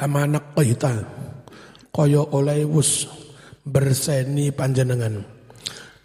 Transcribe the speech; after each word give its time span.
kama 0.00 0.24
naqaita 0.24 0.96
kaya 1.92 2.24
oleh 2.32 2.64
wus 2.64 3.04
berseni 3.68 4.48
panjenengan. 4.48 5.20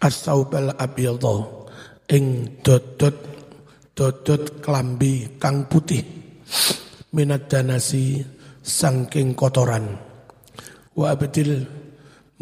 As-saubal 0.04 0.76
abyadha 0.76 1.64
ing 2.12 2.60
dodot 2.60 3.16
dodot 3.96 4.60
klambi 4.60 5.40
kang 5.40 5.64
putih. 5.64 6.04
Minat 7.16 7.48
danasi 7.48 8.20
sangking 8.60 9.32
kotoran. 9.32 9.96
Wa 10.92 11.16
abdil 11.16 11.64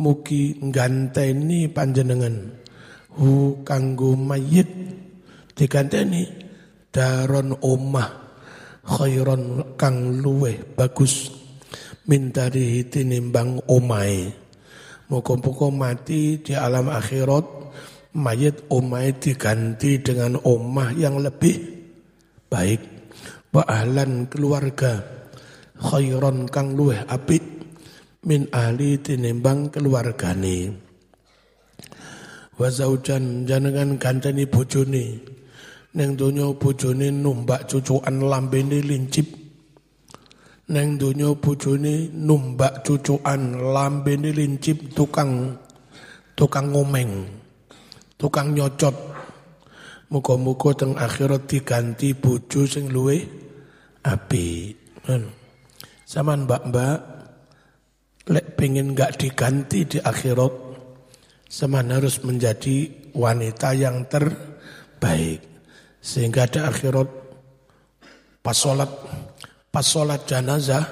mugi 0.02 0.58
ganteni 0.74 1.70
panjenengan. 1.70 2.50
Hu 3.14 3.62
kanggo 3.62 4.18
mayit 4.18 4.66
diganteni 5.54 6.26
daron 6.90 7.54
omah 7.62 8.10
khairon 8.82 9.74
kang 9.78 10.18
luwe 10.18 10.58
bagus 10.74 11.33
min 12.04 12.32
dari 12.32 12.84
tinimbang 12.88 13.64
omai 13.68 14.44
Muka-muka 15.04 15.68
mati 15.68 16.40
di 16.40 16.56
alam 16.56 16.88
akhirat 16.88 17.44
mayit 18.16 18.64
omai 18.72 19.12
diganti 19.20 20.00
dengan 20.00 20.40
omah 20.40 20.96
yang 20.96 21.20
lebih 21.20 21.60
baik. 22.48 22.80
Wa 23.52 23.68
ahlan 23.68 24.32
keluarga 24.32 25.04
khairon 25.76 26.48
kang 26.48 26.72
luwe 26.72 27.04
apik 27.04 27.44
min 28.24 28.48
ahli 28.48 28.96
tinimbang 28.96 29.68
keluargane. 29.68 30.72
Wa 32.56 32.72
zaujan 32.72 33.44
janengan 33.44 34.00
ganteni 34.00 34.48
bojone. 34.48 35.20
Neng 35.94 36.16
donya 36.16 36.48
bojone 36.56 37.12
numbak 37.12 37.68
cucukan 37.68 38.24
lambene 38.24 38.80
lincip 38.80 39.43
neng 40.64 40.96
donya 40.96 41.34
bojone 41.36 42.08
numbak 42.14 42.80
cucukan 42.86 43.60
lambene 43.74 44.32
lincip 44.32 44.96
tukang 44.96 45.60
tukang 46.32 46.72
ngomeng 46.72 47.44
tukang 48.24 48.56
nyocot. 48.56 48.96
Muga-muga 50.12 50.76
teng 50.78 50.94
akhirat 50.94 51.48
diganti 51.48 52.14
bojo 52.14 52.68
sing 52.68 52.92
luwe 52.92 53.18
api 54.04 54.70
Saman 56.04 56.44
mbak-mbak 56.44 56.98
lek 58.30 58.46
pengen 58.54 58.92
nggak 58.92 59.16
diganti 59.20 59.88
di 59.88 59.98
akhirat 59.98 60.52
seman 61.48 61.90
harus 61.90 62.20
menjadi 62.22 63.10
wanita 63.16 63.72
yang 63.74 64.04
terbaik. 64.06 65.40
Sehingga 66.04 66.46
di 66.46 66.60
akhirat 66.60 67.08
pas 68.44 68.56
sholat 68.56 68.92
pas 69.74 69.82
sholat 69.82 70.22
jenazah 70.22 70.86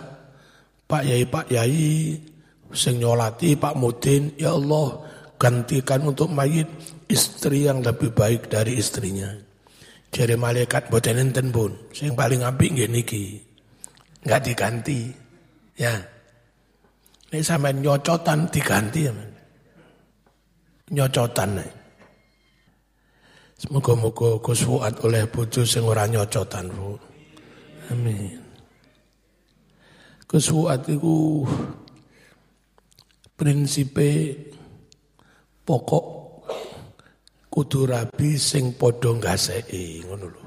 Pak 0.90 1.06
Yai 1.06 1.22
Pak 1.30 1.46
Yai 1.54 2.18
sing 2.74 2.98
nyolati 2.98 3.54
Pak 3.54 3.78
Mudin 3.78 4.34
ya 4.34 4.58
Allah 4.58 5.06
gantikan 5.38 6.02
untuk 6.02 6.34
mayit 6.34 6.66
istri 7.06 7.70
yang 7.70 7.78
lebih 7.78 8.10
baik 8.10 8.50
dari 8.50 8.74
istrinya 8.82 9.30
jadi 10.10 10.34
malaikat 10.34 10.90
boten 10.90 11.22
enten 11.22 11.54
pun 11.54 11.70
sing 11.94 12.18
paling 12.18 12.42
apik 12.42 12.74
nggih 12.74 12.90
niki 12.90 13.38
nggak 14.26 14.42
diganti 14.50 15.14
ya 15.78 15.94
ini 17.32 17.40
sama 17.40 17.72
nyocotan 17.72 18.44
diganti 18.52 19.08
ya. 19.08 19.12
Nyocotan. 20.92 21.64
Semoga-moga 23.56 24.36
Gus 24.44 24.68
oleh 24.68 25.24
bojo 25.32 25.64
sing 25.64 25.80
ora 25.88 26.04
nyocotan, 26.04 26.68
Bu. 26.68 26.92
Amin. 27.88 28.41
Fuad 30.32 30.88
itu 30.88 31.44
prinsipe 33.36 34.32
pokok 35.68 36.06
kudu 37.52 37.84
rabi 37.84 38.40
sing 38.40 38.72
padha 38.72 39.12
ngaseki 39.12 40.08
ngono 40.08 40.26
lho. 40.32 40.44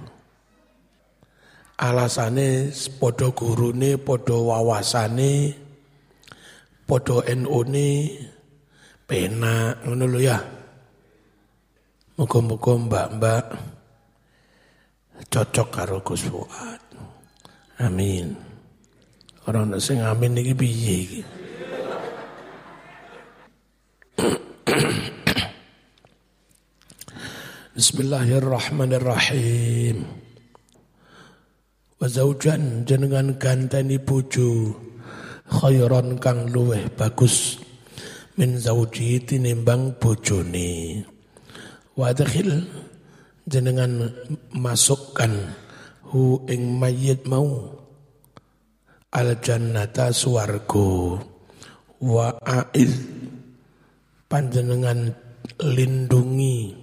Alasane 1.78 2.74
padha 2.97 3.29
gurune, 3.29 4.01
padha 4.01 4.34
wawasane, 4.34 5.66
Podo 6.85 7.25
NU 7.25 7.66
ini 7.66 8.13
penak 9.09 9.81
ngono 9.90 10.06
lho 10.06 10.19
ya. 10.22 10.38
Muga-muga 12.13 12.74
mbak-mbak 12.78 13.45
cocok 15.34 15.68
karo 15.74 15.97
Gus 16.06 16.29
Fuad. 16.29 16.81
Amin. 17.81 18.44
Orang 19.45 19.78
sing 19.78 20.01
amin 20.01 20.41
iki 20.41 20.57
piye 20.57 21.06
iki? 21.06 21.22
Bismillahirrahmanirrahim. 27.78 30.01
Wa 32.01 32.09
zaujan 32.09 32.89
jenengan 32.89 33.38
ganteni 33.38 34.01
bojo 34.01 34.73
khairan 35.45 36.17
kang 36.17 36.50
luweh 36.50 36.89
bagus 36.97 37.62
min 38.35 38.57
zauji 38.57 39.22
tinimbang 39.23 39.95
bojone 40.01 41.06
wa 41.94 42.09
dakhil 42.12 42.66
jenengan 43.47 44.12
masukkan 44.51 45.56
hu 46.09 46.41
ing 46.50 46.81
mayit 46.81 47.23
mau 47.29 47.84
al 49.15 49.39
jannata 49.39 50.11
suwargo 50.11 51.15
wa 52.03 52.35
a'id 52.43 52.91
panjenengan 54.27 55.15
lindungi 55.63 56.75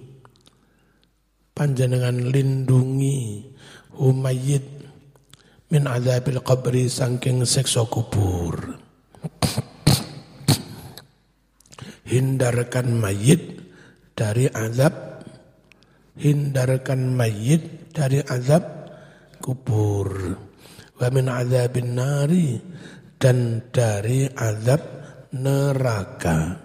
panjenengan 1.53 2.33
lindungi 2.33 3.45
hu 3.93 4.09
mayit 4.09 4.65
min 5.69 5.85
azabil 5.89 6.41
qabri 6.41 6.85
sangking 6.89 7.45
seksa 7.45 7.85
kubur. 7.89 8.77
Hindarkan 12.03 12.99
mayit 12.99 13.63
dari 14.13 14.45
azab 14.51 15.25
hindarkan 16.13 17.17
mayit 17.17 17.93
dari 17.93 18.21
azab 18.21 18.91
kubur. 19.41 20.37
Wa 20.97 21.07
min 21.09 21.25
azabin 21.29 21.97
nari 21.97 22.57
dan 23.17 23.63
dari 23.73 24.29
azab 24.29 24.81
neraka. 25.33 26.59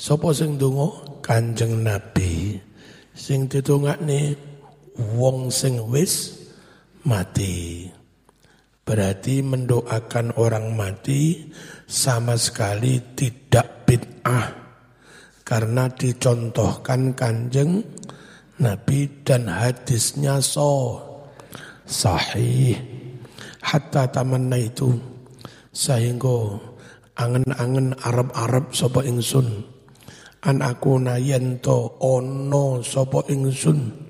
Sopo 0.00 0.32
sing 0.32 0.56
donga 0.56 1.20
Kanjeng 1.20 1.84
Nabi 1.84 2.56
sing 3.20 3.44
ditungakne 3.52 4.32
wong 5.16 5.52
sing 5.52 5.76
wis 5.92 6.40
mati. 7.04 7.86
Berarti 8.80 9.44
mendoakan 9.44 10.34
orang 10.34 10.74
mati 10.74 11.52
sama 11.86 12.34
sekali 12.34 12.98
tidak 13.14 13.86
bid'ah. 13.86 14.58
Karena 15.46 15.86
dicontohkan 15.90 17.14
kanjeng 17.14 17.82
Nabi 18.58 19.22
dan 19.22 19.46
hadisnya 19.46 20.42
so 20.42 20.98
sahih. 21.86 22.89
Hatta 23.60 24.08
tamanna 24.08 24.56
itu 24.56 24.96
sehingga 25.70 26.56
angen-angen 27.20 27.94
Arab-Arab 28.00 28.72
sapa 28.72 29.04
ingsun. 29.04 29.68
An 30.40 30.64
aku 30.64 30.96
nayento 30.96 32.00
ono 32.00 32.80
sapa 32.80 33.28
ingsun. 33.28 34.08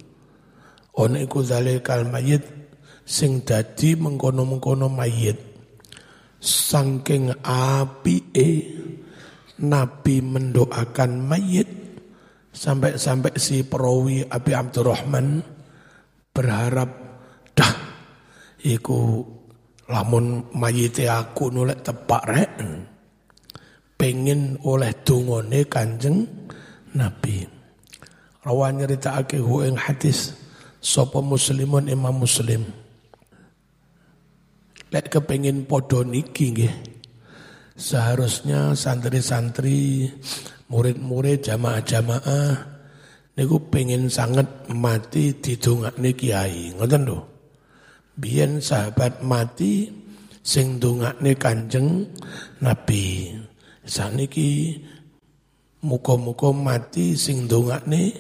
Ono 0.95 1.17
iku 1.19 1.43
zalikal 1.43 2.07
mayit 2.07 2.47
sing 3.03 3.43
dadi 3.43 3.99
mengkono-mengkono 3.99 4.87
mayit. 4.87 5.39
Saking 6.41 7.35
apike 7.43 8.51
Nabi 9.61 10.23
mendoakan 10.23 11.11
mayit. 11.27 11.69
Sampai-sampai 12.51 13.39
si 13.39 13.63
perawi 13.63 14.27
Abi 14.27 14.53
Abdurrahman 14.59 15.39
berharap 16.35 16.91
dah 17.55 17.75
iku 18.63 19.23
lamun 19.91 20.47
mayite 20.55 21.11
aku 21.11 21.51
nolek 21.51 21.83
tepak 21.83 22.23
rek 22.31 22.51
pengen 23.99 24.55
oleh 24.63 24.95
dungone 25.03 25.67
kanjeng 25.67 26.25
Nabi 26.95 27.43
rawan 28.47 28.79
nyeritakake 28.79 29.43
hu 29.43 29.67
ing 29.67 29.75
hadis 29.75 30.39
sapa 30.79 31.19
muslimun 31.19 31.91
imam 31.91 32.15
muslim 32.23 32.65
Lek 34.91 35.07
kepengin 35.07 35.71
podo 35.71 36.03
niki 36.03 36.51
nggih. 36.51 36.75
Seharusnya 37.79 38.75
santri-santri, 38.75 40.11
murid-murid, 40.67 41.47
jamaah-jamaah 41.47 42.51
niku 43.39 43.71
pengen 43.71 44.11
sangat 44.11 44.67
mati 44.75 45.39
di 45.39 45.55
niki 45.55 46.35
kiai, 46.35 46.75
ngoten 46.75 47.07
lho. 47.07 47.30
Biyen 48.21 48.61
sahabat 48.61 49.25
mati 49.25 49.89
sing 50.45 50.77
dongakne 50.77 51.33
Kanjeng 51.41 52.05
Nabi. 52.61 53.33
Saniki 53.89 54.77
muka-muka 55.81 56.53
mati 56.53 57.17
sing 57.17 57.49
dongakne 57.49 58.13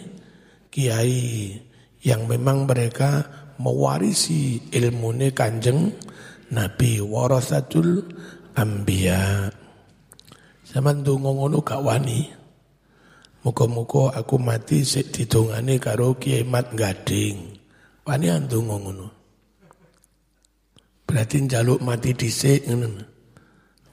kiai 0.73 1.53
yang 2.01 2.25
memang 2.25 2.65
mereka 2.65 3.29
mewarisi 3.61 4.73
ilmune 4.73 5.37
Kanjeng 5.37 5.93
Nabi 6.49 7.05
warasatul 7.05 8.09
anbiya. 8.57 9.53
Zaman 10.65 11.05
donga 11.05 11.29
ngono 11.29 11.61
gak 11.61 11.85
wani. 11.85 12.25
Muka-muka 13.45 14.17
aku 14.17 14.41
mati 14.41 14.81
sik 14.81 15.13
didongane 15.13 15.77
karo 15.77 16.17
Kiai 16.17 16.45
Mat 16.45 16.73
Gading. 16.73 17.37
Wani 18.05 18.27
andonga 18.33 18.77
ngono. 18.81 19.20
Berarti 21.11 21.43
njaluk 21.43 21.83
mati 21.83 22.15
dhisik 22.15 22.71
ngono. 22.71 23.03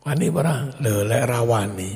Wani 0.06 0.30
ora 0.30 0.70
lho 0.78 1.02
lek 1.02 1.26
rawani. 1.26 1.90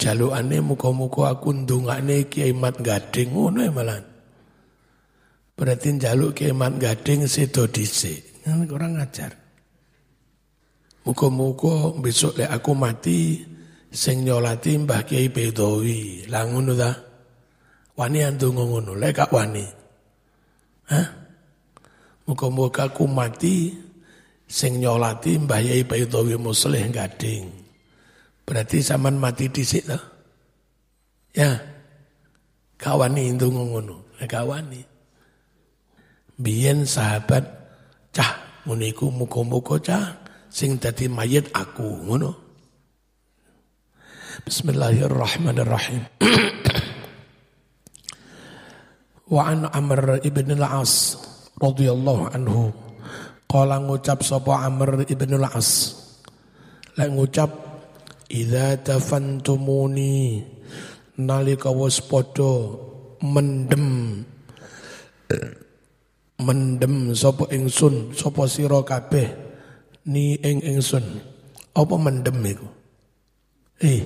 Jalukane 0.00 0.56
muka-muka 0.64 1.36
aku 1.36 1.52
ndongane 1.52 2.32
Kiai 2.32 2.56
Mat 2.56 2.80
Gading 2.80 3.36
ngono 3.36 3.60
ya 3.60 3.68
malah. 3.68 4.00
Berarti 5.52 5.92
njaluk 5.92 6.32
Kiai 6.40 6.56
Mat 6.56 6.80
Gading 6.80 7.28
sedo 7.28 7.68
dhisik. 7.68 8.40
Kurang 8.42 8.96
ajar. 8.96 9.36
Muka-muka 11.04 11.92
besok 12.00 12.40
lek 12.40 12.48
aku 12.48 12.72
mati 12.72 13.44
sing 13.92 14.24
nyolati 14.24 14.80
Mbah 14.80 15.04
Kiai 15.04 15.28
Bedowi. 15.28 16.24
Lah 16.32 16.48
ngono 16.48 16.72
ta? 16.72 16.90
Wani 18.00 18.24
andonga 18.24 18.64
ngono, 18.64 18.96
lek 18.96 19.12
gak 19.12 19.28
wani. 19.28 19.66
Hah? 20.88 21.21
Muga-muga 22.22 22.86
aku 22.86 23.10
mati 23.10 23.74
sing 24.46 24.78
nyolati 24.78 25.42
Mbah 25.42 25.58
Kiai 25.58 25.82
Bedowi 25.82 26.38
Musleh 26.38 26.86
Gading. 26.92 27.50
Berarti 28.46 28.78
zaman 28.78 29.18
mati 29.18 29.50
dhisik 29.50 29.90
ta? 29.90 29.98
Ya. 31.34 31.58
Gak 32.78 32.98
wani 32.98 33.30
ndonga 33.30 33.62
ngono, 33.62 33.96
lek 34.18 34.26
gak 34.26 34.42
wani. 34.42 34.82
Biyen 36.38 36.82
sahabat 36.82 37.46
cah 38.10 38.62
muniku 38.66 39.10
muga-muga 39.10 39.78
cah 39.78 40.04
sing 40.50 40.82
dadi 40.82 41.06
mayit 41.06 41.50
aku 41.54 42.02
ngono. 42.06 42.34
Bismillahirrahmanirrahim. 44.42 46.02
Wa 49.32 49.48
an 49.48 49.64
Amr 49.70 50.18
ibn 50.26 50.58
al-As 50.58 51.14
radhiyallahu 51.62 52.34
anhu. 52.34 52.74
Qala 53.46 53.78
ngucap 53.78 54.26
sapa 54.26 54.66
Amr 54.66 55.06
ibn 55.06 55.38
al-As. 55.38 55.94
Lek 56.98 57.08
ngucap 57.14 57.50
idza 58.26 58.82
tafantumuni 58.82 60.42
nalika 61.22 61.70
wis 61.70 62.02
padha 62.02 62.74
mendem. 63.22 63.86
Mendem 66.42 67.14
sapa 67.14 67.46
ingsun 67.54 68.10
sapa 68.18 68.50
sira 68.50 68.82
kabeh 68.82 69.30
ni 70.10 70.34
ing 70.42 70.58
ingsun. 70.66 71.06
Apa 71.72 71.94
mendem 71.94 72.36
iku? 72.42 72.68
Eh 73.78 74.02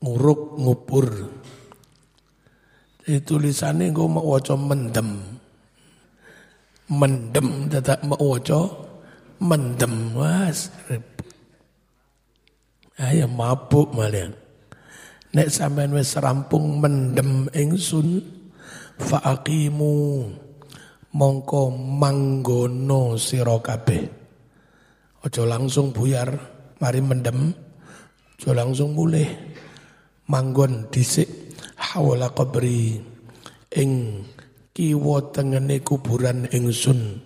nguruk 0.00 0.56
ngubur. 0.56 1.06
Jadi 3.00 3.26
tulisannya 3.26 3.90
gue 3.90 4.06
mau 4.06 4.38
mendem. 4.38 5.39
Mendem 6.90 7.70
tetap 7.70 8.02
mau 8.02 8.18
waca 8.18 8.66
mendem. 9.38 10.12
Was. 10.18 10.74
Ayo 13.00 13.30
mabuk 13.30 13.94
malian. 13.96 14.36
Nek 15.30 15.48
sampean 15.48 15.94
wis 15.94 16.18
rampung 16.18 16.82
mendem 16.82 17.46
ingsun 17.54 18.18
faaqimu 18.98 20.26
mongko 21.14 21.70
manggono 21.72 23.14
sira 23.14 23.56
kabeh. 23.62 24.02
Aja 25.20 25.44
langsung 25.44 25.92
buyar, 25.92 26.32
mari 26.80 27.00
mendem, 27.04 27.52
aja 28.34 28.50
langsung 28.56 28.96
mulih 28.96 29.28
manggon 30.30 30.86
dhisik 30.88 31.28
hawala 31.76 32.30
qabri 32.30 33.02
ing 33.74 34.22
kiwa 34.70 35.34
tengene 35.34 35.82
kuburan 35.82 36.46
ingsun. 36.50 37.22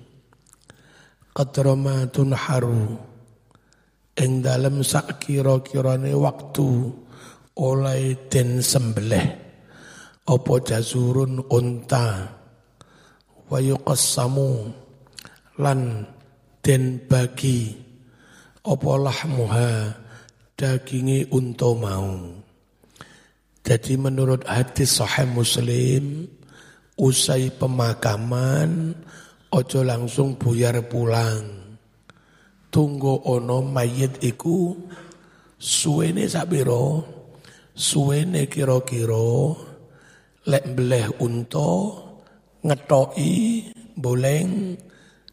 Qadramatun 1.35 2.31
haru 2.32 2.94
ing 4.14 4.46
dalem 4.46 4.87
sak 4.87 5.26
kira-kirane 5.26 6.14
waktu 6.14 6.94
oleh 7.58 8.31
den 8.31 8.62
sembelih. 8.62 9.26
Apa 10.25 10.55
jazurun 10.64 11.44
unta? 11.52 12.32
Wa 13.50 13.58
yuqassamu. 13.61 14.73
Lan 15.61 16.08
den 16.64 17.05
bagi. 17.05 17.76
Apa 18.64 18.90
lahmuha? 18.97 19.70
Dagingi 20.55 21.29
unta 21.35 21.70
mau. 21.75 22.40
Jadi 23.64 23.97
menurut 23.99 24.47
hadis 24.47 25.00
sahih 25.00 25.26
Muslim, 25.29 26.31
usai 26.99 27.50
pemakaman, 27.50 28.94
ojo 29.50 29.81
langsung 29.82 30.38
buyar 30.38 30.79
pulang. 30.87 31.62
Tunggu 32.70 33.23
ono 33.31 33.62
mayit 33.62 34.19
iku 34.23 34.75
suwene 35.55 36.26
sabiro, 36.26 37.06
suwene 37.70 38.50
kiro-kiro, 38.50 39.55
lek 40.50 40.64
beleh 40.75 41.23
unto, 41.23 41.73
ngetoi, 42.67 43.35
boleng, 43.94 44.75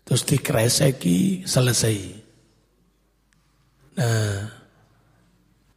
terus 0.05 0.21
dikreseki, 0.21 1.41
selesai. 1.49 1.99
Nah, 3.91 4.37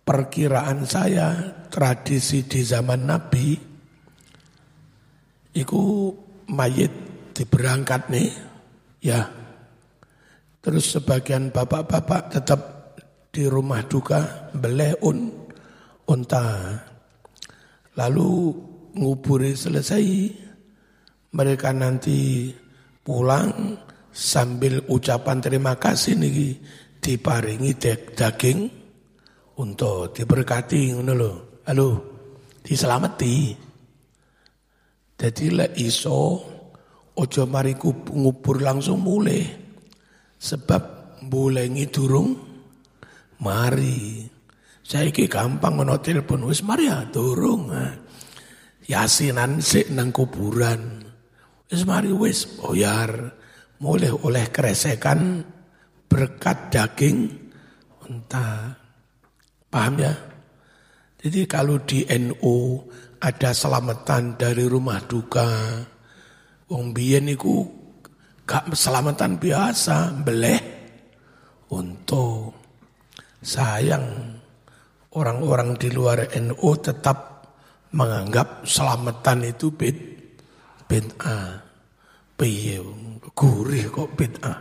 perkiraan 0.04 0.84
saya 0.84 1.32
tradisi 1.72 2.44
di 2.44 2.60
zaman 2.60 3.08
Nabi 3.08 3.74
itu 5.54 6.10
mayit 6.50 6.90
diberangkat 7.32 8.10
nih 8.10 8.30
ya 9.00 9.30
terus 10.60 10.92
sebagian 10.92 11.54
bapak-bapak 11.54 12.34
tetap 12.34 12.60
di 13.30 13.46
rumah 13.46 13.82
duka 13.87 14.50
beleh 14.54 14.99
un 15.02 15.30
unta 16.11 16.78
lalu 17.96 18.54
nguburi 18.94 19.56
selesai 19.56 20.04
mereka 21.34 21.75
nanti 21.75 22.50
pulang 23.02 23.78
sambil 24.14 24.78
ucapan 24.87 25.42
terima 25.42 25.75
kasih 25.75 26.14
nih 26.14 26.54
diparingi 27.02 27.73
daging 28.14 28.84
untuk 29.61 30.16
diberkati 30.16 30.96
ngono 30.96 31.12
lho. 31.12 31.32
Halo, 31.68 31.88
diselamati. 32.64 33.63
Jadi 35.14 35.54
lek 35.54 35.73
iso 35.78 36.42
ojo 37.14 37.42
mari 37.47 37.78
ngubur 37.78 38.61
langsung 38.61 39.02
mulai. 39.02 39.42
Sebab 40.38 40.83
bulengi 41.25 41.88
durung 41.88 42.35
mari. 43.40 44.26
Saya 44.85 45.09
ki 45.09 45.30
gampang 45.30 45.80
ngono 45.80 45.97
telepon 46.04 46.44
wis 46.44 46.61
mari 46.61 46.90
ya 46.90 47.09
durung. 47.09 47.73
Yasinan 48.85 49.64
sik 49.64 49.94
nang 49.94 50.12
kuburan. 50.12 51.00
Wis 51.73 51.83
mari 51.88 52.12
wis 52.12 52.44
boyar. 52.61 53.40
Mulai 53.80 54.12
oleh 54.12 54.49
kresekan 54.49 55.44
berkat 56.06 56.71
daging 56.71 57.26
entah 58.06 58.85
Paham 59.75 59.99
ya? 59.99 60.14
Jadi 61.18 61.50
kalau 61.50 61.83
di 61.83 62.06
NU 62.06 62.78
ada 63.25 63.57
selamatan 63.57 64.37
dari 64.37 64.69
rumah 64.69 65.00
duka, 65.00 65.81
wong 66.69 66.93
biyen 66.93 67.33
niku 67.33 67.64
gak 68.45 68.76
selamatan 68.76 69.40
biasa, 69.40 70.12
beleh 70.21 70.61
untuk 71.73 72.52
sayang 73.40 74.37
orang-orang 75.16 75.81
di 75.81 75.88
luar 75.88 76.28
NU 76.37 76.71
tetap 76.85 77.49
menganggap 77.97 78.69
selamatan 78.69 79.49
itu 79.49 79.73
bid 79.73 79.97
bid'ah. 80.85 81.64
Piye 82.35 82.83
gurih 83.33 83.87
kok 83.88 84.11
bid'ah. 84.19 84.59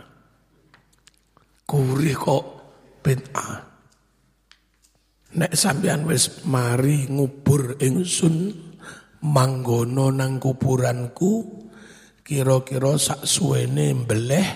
Gurih 1.68 2.16
kok 2.16 2.44
bid'ah. 3.02 3.73
Nek 5.34 5.50
sampean 5.58 6.06
wis 6.06 6.46
mari 6.46 7.10
ngubur 7.10 7.74
ingsun 7.82 8.54
manggono 9.26 10.14
nang 10.14 10.38
kuburanku 10.38 11.64
kira-kira 12.22 12.94
sak 12.94 13.26
suwene 13.26 13.98
mbeleh 13.98 14.48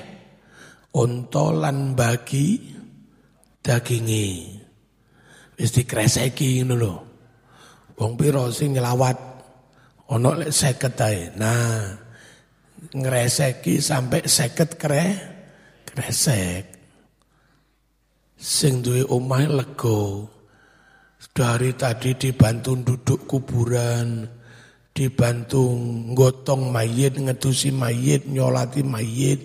ontolan 0.95 1.99
bagi 1.99 2.63
dagingi. 3.59 4.55
Wis 5.59 5.75
dikreseki 5.75 6.63
ngono 6.63 6.75
lho. 6.79 6.95
Wong 7.99 8.15
pira 8.15 8.47
sing 8.55 8.79
nyelawat 8.79 9.19
ana 10.15 10.31
lek 10.39 10.55
50 10.55 10.95
ae. 11.11 11.35
Nah, 11.35 11.91
ngreseki 12.95 13.83
sampai 13.83 14.23
50 14.31 14.79
kre 14.79 15.05
kresek. 15.91 16.65
Sing 18.39 18.79
duwe 18.79 19.03
omah. 19.03 20.38
Dari 21.39 21.71
tadi 21.79 22.19
dibantu 22.19 22.75
duduk 22.83 23.31
kuburan, 23.31 24.27
dibantu 24.91 25.71
gotong 26.11 26.75
mayit, 26.75 27.15
ngedusi 27.15 27.71
mayit, 27.71 28.27
nyolati 28.27 28.83
mayit, 28.83 29.39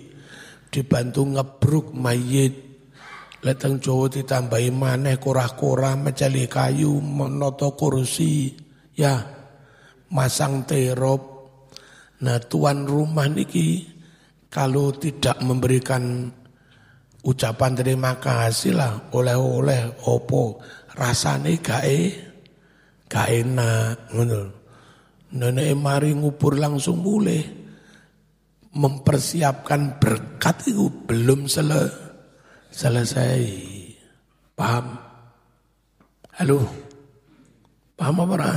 dibantu 0.74 1.22
ngebruk 1.22 1.94
mayit, 1.94 2.64
Leteng 3.44 3.78
Jawa 3.78 4.10
ditambahi 4.10 4.72
maneh 4.74 5.20
kurah-kurah 5.22 5.94
meceli 6.00 6.50
kayu 6.50 6.98
menoto 6.98 7.76
kursi. 7.78 8.56
Ya 8.96 9.20
masang 10.10 10.66
terop. 10.66 11.52
Nah 12.24 12.40
tuan 12.40 12.88
rumah 12.88 13.28
niki 13.28 13.84
kalau 14.48 14.96
tidak 14.96 15.38
memberikan 15.44 16.32
ucapan 17.20 17.72
terima 17.76 18.16
kasih 18.16 18.80
lah 18.80 19.12
oleh-oleh 19.12 19.92
opo 20.08 20.64
rasane 20.94 21.58
gae 21.58 22.10
gak 23.10 23.28
enak 23.30 24.14
ngono. 24.14 24.42
Nenek 25.34 25.74
mari 25.74 26.14
ngubur 26.14 26.54
langsung 26.54 27.02
mulai 27.02 27.42
mempersiapkan 28.74 29.98
berkat 29.98 30.70
itu 30.70 30.90
belum 31.10 31.50
selesai 31.50 32.04
selesai. 32.74 33.42
Paham? 34.58 34.98
Halo? 36.34 36.58
Paham 37.94 38.26
apa 38.26 38.34
ora? 38.34 38.54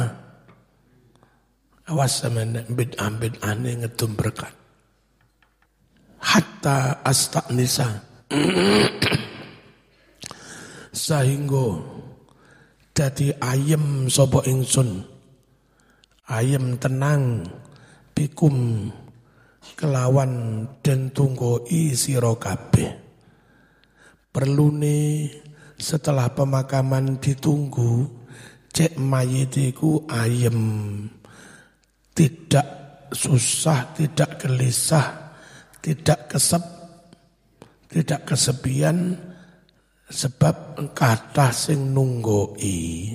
Awas 1.88 2.20
sama 2.20 2.44
ambit-ambit 2.44 3.38
aneh 3.46 3.86
ngedum 3.86 4.18
berkat. 4.18 4.52
Hatta 6.18 7.00
nisa 7.54 7.88
Sehingga 11.08 11.68
dadi 12.98 13.30
ayem 13.38 14.10
sopo 14.10 14.42
ingsun. 14.42 15.06
Ayem 16.26 16.82
tenang 16.82 17.46
bikum 18.18 18.90
kelawan 19.78 20.66
den 20.82 21.14
isi 21.70 22.18
kabeh 22.18 22.90
perlu 24.34 24.74
nih 24.74 25.34
setelah 25.78 26.30
pemakaman 26.34 27.22
ditunggu 27.22 28.10
cek 28.74 28.98
mayitiku 28.98 30.06
ayem 30.10 30.58
tidak 32.18 32.68
susah 33.14 33.94
tidak 33.94 34.42
gelisah 34.42 35.38
tidak 35.82 36.30
kesep 36.30 36.64
tidak 37.90 38.26
kesepian 38.26 39.14
sebab 40.08 40.80
kata 40.96 41.52
sing 41.52 41.92
nunggoi 41.92 43.12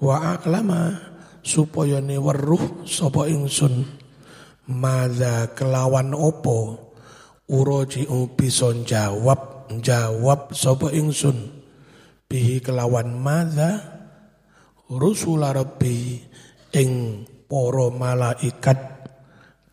wa 0.00 0.34
aklama 0.34 1.12
supaya 1.44 2.00
ne 2.00 2.16
weruh 2.16 2.86
sapa 2.88 3.28
ingsun. 3.28 4.00
Madza 4.62 5.52
kelawan 5.58 6.14
opo 6.14 6.78
uroji 7.50 8.06
bisa 8.38 8.70
jawab 8.86 9.68
jawab 9.82 10.54
sapa 10.54 10.94
ingsun. 10.94 11.62
Bihi 12.30 12.64
kelawan 12.64 13.12
madza 13.12 13.82
rusul 14.88 15.44
rabbi 15.44 16.16
ing 16.72 16.90
para 17.50 17.86
malaikat 17.92 18.80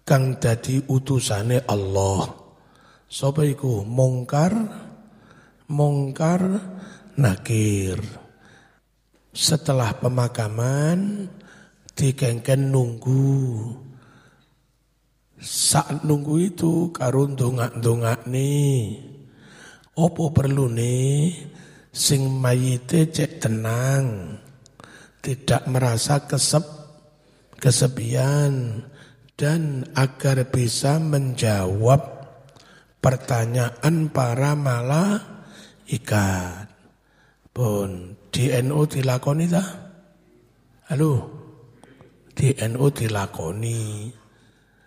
kang 0.03 0.41
dadi 0.41 0.83
utusane 0.89 1.63
Allah. 1.63 2.27
Sapa 3.09 3.45
iku? 3.45 3.85
Mungkar 3.87 4.51
mungkar 5.69 6.41
nakir. 7.15 8.01
Setelah 9.29 9.95
pemakaman 9.95 11.29
dikengken 11.93 12.73
nunggu. 12.73 13.71
Saat 15.39 16.03
nunggu 16.03 16.51
itu 16.51 16.91
karun 16.91 17.39
dongak-dongak 17.39 18.27
nih 18.27 19.09
Opo 19.99 20.31
perlu 20.31 20.71
nih 20.71 21.35
sing 21.91 22.31
mayite 22.39 23.11
cek 23.11 23.43
tenang, 23.43 24.31
tidak 25.19 25.67
merasa 25.67 26.23
kesep, 26.23 26.63
kesepian, 27.59 28.79
dan 29.35 29.83
agar 29.99 30.47
bisa 30.47 31.03
menjawab 31.03 32.31
pertanyaan 33.03 34.07
para 34.07 34.55
ikat. 35.89 36.69
Pun 37.49 38.15
di 38.29 38.53
NU 38.61 38.85
dilakoni 38.85 39.45
dah? 39.49 39.69
Halo? 40.93 41.13
Di 42.31 42.53
NU 42.69 42.85
dilakoni. 42.93 44.13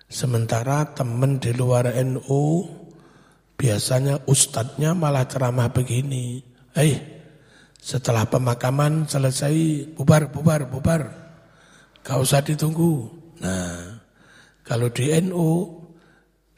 Sementara 0.07 0.95
teman 0.95 1.43
di 1.43 1.51
luar 1.57 1.91
NU 2.01 2.43
Biasanya 3.63 4.27
ustadznya 4.27 4.91
malah 4.91 5.31
ceramah 5.31 5.71
begini. 5.71 6.43
Eh, 6.75 6.99
setelah 7.79 8.27
pemakaman 8.27 9.07
selesai, 9.07 9.87
bubar, 9.95 10.35
bubar, 10.35 10.67
bubar. 10.67 11.03
Gak 12.03 12.19
usah 12.19 12.43
ditunggu. 12.43 13.07
Nah, 13.39 14.03
kalau 14.67 14.91
di 14.91 15.15
NU, 15.23 15.79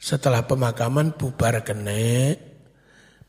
setelah 0.01 0.49
pemakaman 0.49 1.13
bubar 1.13 1.61
kene, 1.61 2.41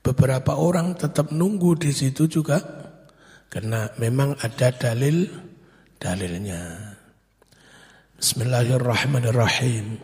beberapa 0.07 0.55
orang 0.55 0.95
tetap 0.95 1.35
nunggu 1.35 1.75
di 1.83 1.91
situ 1.91 2.31
juga. 2.31 2.63
Karena 3.51 3.91
memang 3.99 4.39
ada 4.39 4.71
dalil, 4.71 5.27
dalilnya. 5.99 6.95
Bismillahirrahmanirrahim. 8.23 9.99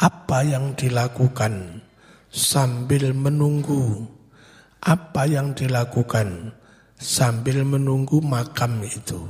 Apa 0.00 0.42
yang 0.42 0.74
dilakukan 0.74 1.84
sambil 2.30 3.12
menunggu 3.14 4.06
apa 4.80 5.28
yang 5.28 5.52
dilakukan 5.52 6.56
sambil 6.96 7.68
menunggu 7.68 8.24
makam 8.24 8.80
itu. 8.80 9.28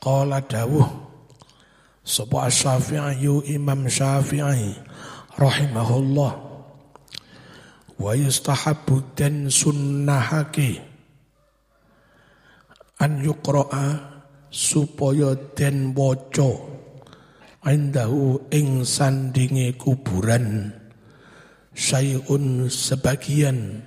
Qala 0.00 0.40
dawuh 0.40 0.88
sapa 2.00 2.48
Syafi'i 2.48 3.52
Imam 3.52 3.84
Syafi'i 3.84 4.80
rahimahullah 5.36 6.47
wa 7.98 8.14
yustahabbu 8.14 9.18
dan 9.18 9.50
sunnahake 9.50 10.78
an 13.02 13.22
yuqra'a 13.22 14.18
supaya 14.48 15.34
den 15.54 15.92
waca 15.92 16.50
indahu 17.68 18.48
ing 18.54 18.86
sandinge 18.86 19.76
kuburan 19.76 20.72
syai'un 21.78 22.66
sebagian 22.66 23.86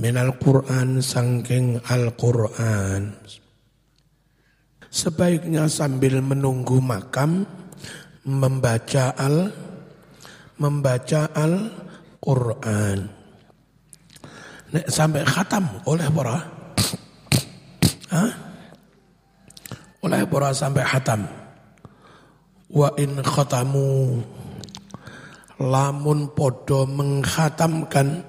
minal 0.00 0.40
Quran 0.40 1.04
sangking 1.04 1.76
Al-Quran. 1.84 3.12
Sebaiknya 4.90 5.70
sambil 5.70 6.18
menunggu 6.24 6.82
makam 6.82 7.46
membaca 8.26 9.14
al 9.14 9.54
membaca 10.56 11.30
Al-Quran. 11.30 12.98
Nek 13.06 13.19
sampai 14.86 15.26
khatam 15.26 15.66
oleh 15.86 16.06
para 16.10 16.60
Hah? 18.10 18.30
Oleh 20.02 20.26
para 20.26 20.50
sampai 20.50 20.82
khatam. 20.82 21.30
Wa 22.70 22.90
in 22.98 23.22
khatamu 23.22 24.18
lamun 25.62 26.34
podo 26.34 26.90
menghatamkan 26.90 28.26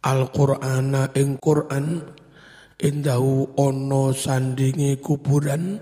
Al-Qur'ana 0.00 1.12
ing 1.18 1.36
Qur'an 1.42 2.02
indahu 2.80 3.58
ono 3.58 4.14
sandingi 4.16 4.96
kuburan 5.02 5.76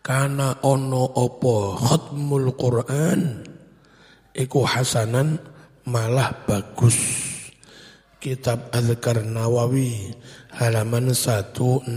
kana 0.00 0.64
ono 0.64 1.04
opo 1.18 1.76
khatmul 1.76 2.56
Qur'an 2.56 3.20
iku 4.32 4.64
hasanan 4.64 5.53
malah 5.84 6.32
bagus 6.44 6.96
kitab 8.20 8.72
Azkar 8.72 9.20
Nawawi 9.24 10.16
halaman 10.52 11.12
162 11.12 11.88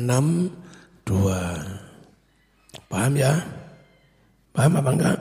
paham 2.87 3.13
ya 3.15 3.33
Paham 4.57 4.73
apa 4.73 4.89
enggak? 4.89 5.19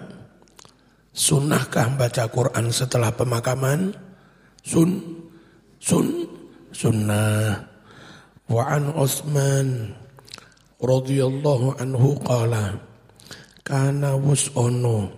Sunnahkah 1.12 1.92
baca 2.00 2.25
Quran 2.32 2.73
setelah 2.73 3.12
pemakaman? 3.12 3.92
Sun, 4.64 4.96
sun, 5.76 6.25
sunnah. 6.73 7.61
Wa 8.49 8.80
an 8.80 8.96
Utsman 8.96 9.92
radhiyallahu 10.80 11.76
anhu 11.76 12.16
qala 12.25 12.80
kana 13.61 14.16
wus'ono 14.16 15.12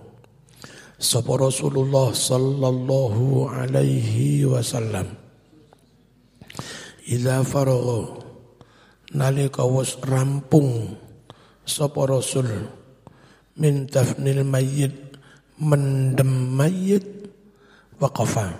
sapa 0.98 1.38
Rasulullah 1.38 2.10
sallallahu 2.10 3.46
alaihi 3.46 4.42
wasallam. 4.42 5.14
Idza 7.06 7.46
faragha 7.46 8.18
nalika 9.14 9.62
wis 9.62 9.94
rampung 10.02 10.98
sapa 11.62 12.02
Rasul 12.02 12.50
min 13.62 13.86
tafnil 13.86 14.42
mayyit 14.42 15.14
mendem 15.62 16.58
mayit 16.58 17.06
waqafa. 18.02 18.58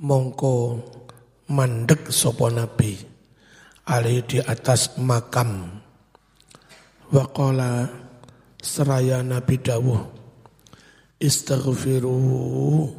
Mongko 0.00 0.80
mandek 1.52 2.08
sapa 2.08 2.48
nabi 2.48 2.96
ali 3.84 4.24
di 4.24 4.40
atas 4.40 4.96
makam. 4.96 5.84
Waqala 7.12 7.86
seraya 8.58 9.22
nabi 9.22 9.60
dawuh 9.62 10.15
istaghfiru 11.16 12.92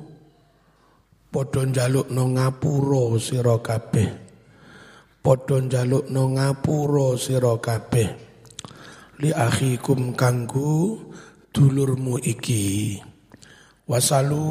padha 1.29 1.61
njalukno 1.69 2.23
ngapura 2.33 3.03
sira 3.21 3.61
kabeh. 3.61 4.09
Padha 5.21 5.61
njalukno 5.61 6.23
ngapura 6.33 7.13
sira 7.13 7.53
kabeh. 7.61 8.09
Li 9.21 9.29
akhikum 9.33 10.17
kanggu 10.17 10.97
dulurmu 11.53 12.17
iki. 12.21 12.97
Wasalu. 13.85 14.45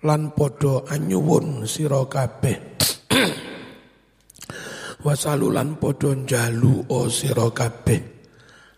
Lan 0.00 0.32
podo 0.32 0.84
anyuwun 0.88 1.68
sira 1.68 2.04
kabeh. 2.08 2.56
Wasalu 5.04 5.46
lan 5.52 5.76
podo 5.80 6.12
njalu 6.12 6.84
o 6.88 7.08
sira 7.08 7.48
kabeh. 7.52 8.00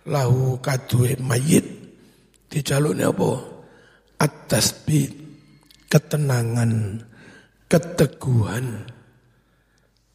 Lahu 0.06 0.58
kaduwe 0.58 1.14
mayit 1.22 1.71
dijalukne 2.52 3.08
apa? 3.08 3.32
At-tasbih. 4.20 5.08
Ketenangan. 5.88 7.00
Keteguhan. 7.64 8.92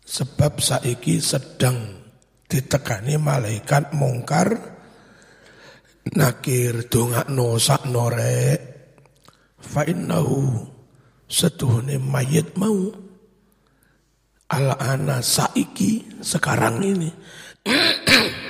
Sebab 0.06 0.62
saiki 0.62 1.17
sedang 1.17 2.06
ditekani 2.46 3.17
malaikat 3.17 3.98
mungkar. 3.98 4.77
Nakir 6.13 6.86
dongakno 6.88 7.58
sakno 7.58 8.08
rek. 8.13 8.62
Fa 9.58 9.82
innahu 9.84 10.62
setuhune 11.25 11.98
mayit 11.98 12.53
mau. 12.56 12.94
Ala 14.48 14.79
ana 14.79 15.20
saiki 15.20 16.24
sekarang 16.24 16.79
ini 16.79 17.12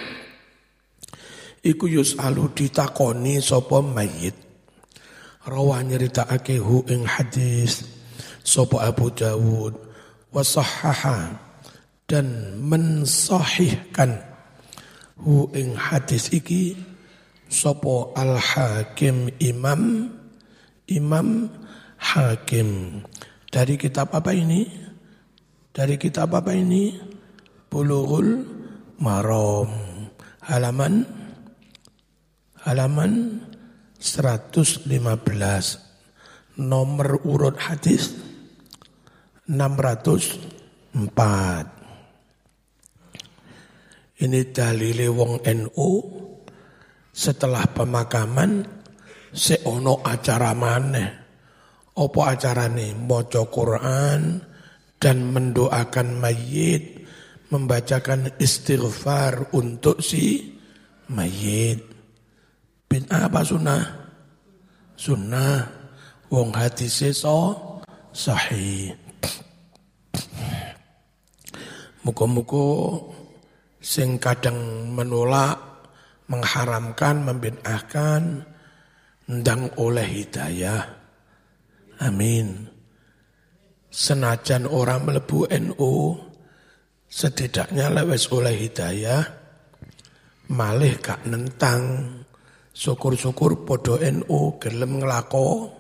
iku 1.66 1.90
alu 2.22 2.52
ditakoni 2.54 3.42
sapa 3.42 3.82
mayit 3.82 4.36
rawa 5.48 5.82
nyeritakake 5.82 6.60
hu 6.60 6.84
ing 6.92 7.08
hadis 7.08 7.88
sapa 8.44 8.92
Abu 8.92 9.10
Dawud 9.14 9.74
wasahaha 10.36 11.40
dan 12.08 12.60
mensahihkan 12.64 14.20
hu 15.20 15.50
ing 15.56 15.76
hadis 15.76 16.30
iki 16.36 16.78
Sopo 17.48 18.12
al-hakim 18.12 19.32
imam 19.40 20.12
Imam 20.92 21.48
hakim 21.96 23.02
Dari 23.48 23.80
kitab 23.80 24.12
apa 24.12 24.36
ini? 24.36 24.68
Dari 25.72 25.96
kitab 25.96 26.36
apa 26.36 26.52
ini? 26.52 26.92
Bulughul 27.72 28.44
Marom 29.00 29.72
Halaman 30.44 31.17
Halaman 32.66 33.46
115 34.02 34.90
Nomor 36.58 37.22
urut 37.22 37.54
hadis 37.62 38.18
604 39.46 40.98
Ini 44.18 44.40
dalile 44.50 45.06
wong 45.14 45.46
NU 45.46 45.92
setelah 47.14 47.66
pemakaman 47.70 48.66
seono 49.34 50.02
acara 50.06 50.54
maneh. 50.58 51.10
Opo 51.98 52.26
acarane? 52.26 52.94
Maca 52.94 53.46
Quran 53.50 54.42
dan 54.98 55.18
mendoakan 55.30 56.18
mayit 56.18 57.06
membacakan 57.54 58.38
istighfar 58.42 59.54
untuk 59.54 60.02
si 60.02 60.58
mayit 61.10 61.97
bin 62.88 63.04
apa 63.12 63.44
sunnah 63.44 63.84
sunnah 64.96 65.68
wong 66.32 66.50
hati 66.56 66.88
seso 66.88 67.56
sahih 68.16 68.96
Muka-muka 72.08 73.04
sing 73.84 74.16
kadang 74.16 74.56
menolak 74.96 75.60
mengharamkan, 76.32 77.20
membid'ahkan, 77.28 78.48
ndang 79.28 79.68
oleh 79.76 80.08
hidayah. 80.08 80.88
Amin. 82.00 82.72
Senajan 83.92 84.72
orang 84.72 85.04
melebu 85.04 85.52
NU, 85.52 86.16
setidaknya 87.12 87.92
lewes 87.92 88.32
oleh 88.32 88.56
hidayah, 88.56 89.28
malih 90.48 90.96
gak 91.04 91.28
nentang, 91.28 91.84
syukur-syukur 92.78 93.66
podo 93.66 93.98
NU 93.98 94.62
gelem 94.62 95.02
ngelako, 95.02 95.74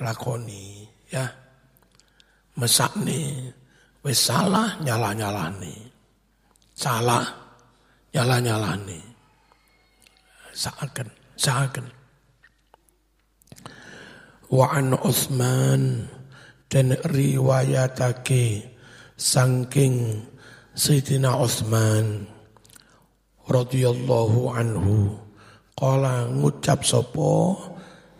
lakoni, 0.00 0.88
ya. 1.12 1.28
Mesak 2.56 2.96
nih, 3.04 3.52
wes 4.00 4.16
salah 4.16 4.80
nyala-nyala 4.80 5.52
nih. 5.60 5.80
Salah, 6.72 7.44
nyala-nyala 8.14 8.78
nih 8.86 9.14
seakan 10.54 11.10
seakan 11.34 11.86
wa 14.54 14.70
an 14.70 14.94
Utsman 14.94 16.06
dan 16.70 16.94
riwayatake 17.10 18.70
saking 19.18 20.22
Sayyidina 20.78 21.34
Utsman 21.42 22.30
radhiyallahu 23.50 24.54
anhu 24.54 25.18
qala 25.74 26.30
ngucap 26.30 26.86
sapa 26.86 27.58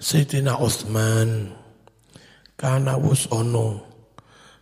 Sayyidina 0.05 0.61
Utsman. 0.61 1.55
Kana 2.55 3.01
wus 3.01 3.27
ono 3.33 3.83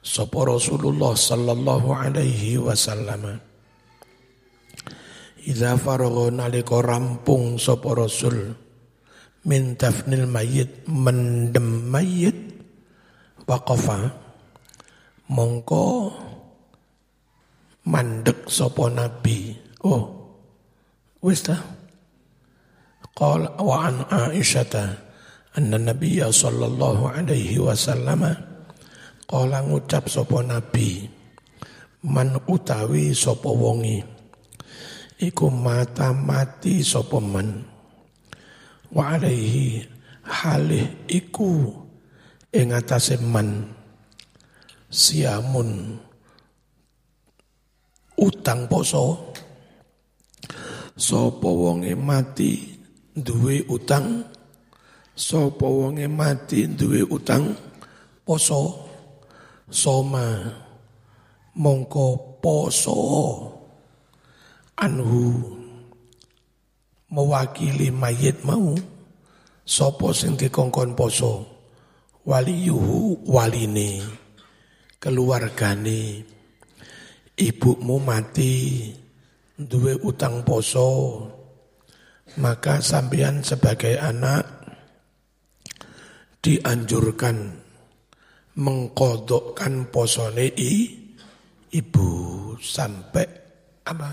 sapa 0.00 0.48
Rasulullah 0.48 1.12
sallallahu 1.18 1.88
alaihi 1.92 2.56
wasallam. 2.62 3.42
Iza 5.42 5.74
faragha 5.74 6.30
nalika 6.30 6.78
rampung 6.78 7.58
sapa 7.58 7.98
Rasul 7.98 8.54
min 9.42 9.74
tafnil 9.74 10.30
mayit 10.30 10.86
mendem 10.86 11.90
mayit 11.90 12.38
waqafa 13.42 14.14
mongko 15.26 16.14
mandek 17.90 18.46
sapa 18.46 18.86
nabi. 18.94 19.58
Oh 19.82 20.30
wis 21.18 21.42
ta 21.42 21.81
qala 23.12 23.56
wa 23.60 23.88
an 23.88 23.96
aisyata 24.08 24.96
anna 25.56 25.76
nabiyya 25.76 26.32
sallallahu 26.32 27.12
alaihi 27.12 27.60
wasallam 27.60 28.24
qala 29.28 29.58
ngucap 29.64 30.08
sapa 30.08 30.40
nabi 30.42 31.08
man 32.08 32.36
utawi 32.48 33.12
sapa 33.12 33.48
wonge 33.48 34.02
iku 35.22 35.46
mata 35.52 36.10
mati 36.10 36.82
sapa 36.82 37.20
men 37.22 37.62
wa 38.90 39.14
alaihi 39.14 39.86
halih 40.26 41.06
iku 41.06 41.70
ing 42.52 42.74
atase 42.74 43.16
men 43.22 43.72
siamun 44.92 45.96
utang 48.22 48.68
poso. 48.68 49.32
Sapa 50.92 51.48
wonge 51.48 51.96
mati 51.96 52.78
duwe 53.16 53.64
utang. 53.68 54.24
Sapa 55.12 55.68
wonge 55.68 56.08
mati 56.08 56.64
duwe 56.64 57.04
utang? 57.04 57.52
Poso. 58.24 58.88
Soma. 59.68 60.40
Mongko 61.56 62.40
poso. 62.40 62.96
Anhu. 64.80 65.24
Mewakili 67.12 67.92
mayit 67.92 68.40
mau. 68.48 68.72
Sopo 69.62 70.16
sing 70.16 70.34
dikongkon 70.40 70.96
poso? 70.96 71.44
Waliyuhu 72.24 73.28
waline. 73.28 74.00
Keluargane. 74.96 76.24
Ibumu 77.36 78.00
mati. 78.00 78.88
Duwe 79.60 79.94
utang 80.00 80.40
poso 80.42 80.88
maka 82.40 82.80
sampean 82.80 83.44
sebagai 83.44 84.00
anak 84.00 84.44
dianjurkan 86.42 87.62
mengkodokkan 88.56 89.88
posone 89.88 90.52
i, 90.56 90.90
ibu 91.72 92.10
sampai 92.58 93.26
apa 93.86 94.10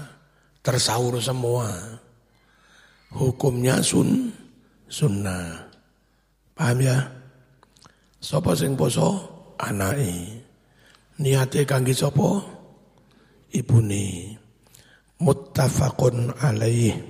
tersaur 0.64 1.18
semua. 1.20 1.68
Hukumnya 3.10 3.82
sun 3.82 4.30
sunnah. 4.86 5.66
Paham 6.54 6.78
ya? 6.86 6.98
Sapa 8.22 8.54
sing 8.54 8.78
poso? 8.78 9.26
Anake. 9.58 10.44
Niate 11.20 11.66
kangge 11.66 11.98
sapa 11.98 12.46
ibune. 13.52 14.38
Muttafaqun 15.20 16.32
alaih 16.38 17.09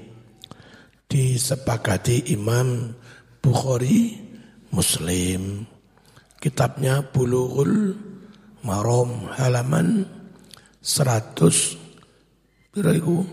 disepakati 1.09 2.29
Imam 2.29 2.93
Bukhari 3.41 4.13
Muslim. 4.69 5.65
Kitabnya 6.37 7.01
Bulughul 7.01 7.97
Marom 8.61 9.33
halaman 9.35 10.05
100 10.79 11.75
beriku 12.71 13.27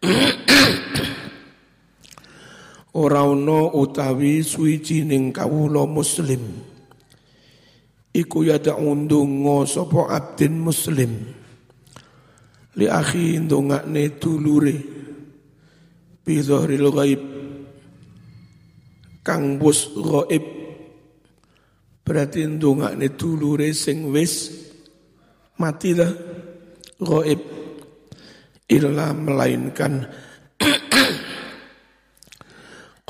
ora 2.94 3.22
ana 3.22 3.70
utawi 3.70 4.42
suwijining 4.42 5.30
kawula 5.30 5.86
muslim. 5.86 6.42
Iku 8.10 8.42
yada 8.42 8.74
undungo 8.74 9.62
sapa 9.70 10.10
abdin 10.10 10.58
muslim. 10.58 11.30
Li 12.74 12.86
akhi 12.90 13.38
ndongakne 13.38 14.18
dulure. 14.18 14.76
Bi 16.26 16.42
dhahril 16.42 16.90
ghaib. 16.90 17.22
Kang 19.22 19.62
bus 19.62 19.94
ghaib. 19.94 20.44
Berarti 22.02 22.50
ndongakne 22.50 23.14
dulure 23.14 23.70
sing 23.70 24.10
wis 24.10 24.50
mati 25.62 25.94
lah 25.94 26.10
ghaib. 26.98 27.40
Illa 28.70 29.14
melainkan 29.14 30.06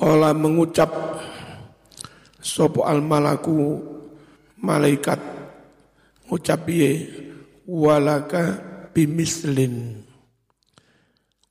Kala 0.00 0.32
mengucap 0.32 0.88
sopo 2.40 2.88
al 2.88 3.04
malaku 3.04 3.76
malaikat? 4.64 5.20
Ngucap 6.24 6.64
piye 6.64 7.04
walaka 7.68 8.56
bimislin. 8.96 10.00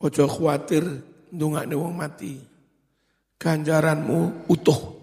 Ojo 0.01 0.25
khawatir 0.25 0.81
ndongakne 1.29 1.77
wong 1.77 1.93
mati. 1.93 2.41
Ganjaranmu 3.37 4.49
utuh. 4.49 4.97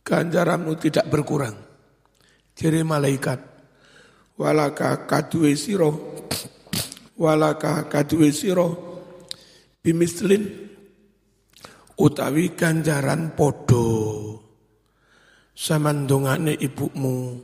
Ganjaranmu 0.00 0.72
tidak 0.80 1.04
berkurang. 1.12 1.52
Jadi 2.56 2.80
malaikat 2.80 3.44
walaka 4.40 5.04
kaduwe 5.04 5.52
siro 5.52 6.24
walaka 7.20 7.84
kaduwe 7.92 8.32
siro 8.32 8.68
bimislin 9.84 10.67
utawi 11.98 12.54
ganjaran 12.54 13.34
podo 13.34 13.86
samandungane 15.52 16.54
ibumu 16.56 17.42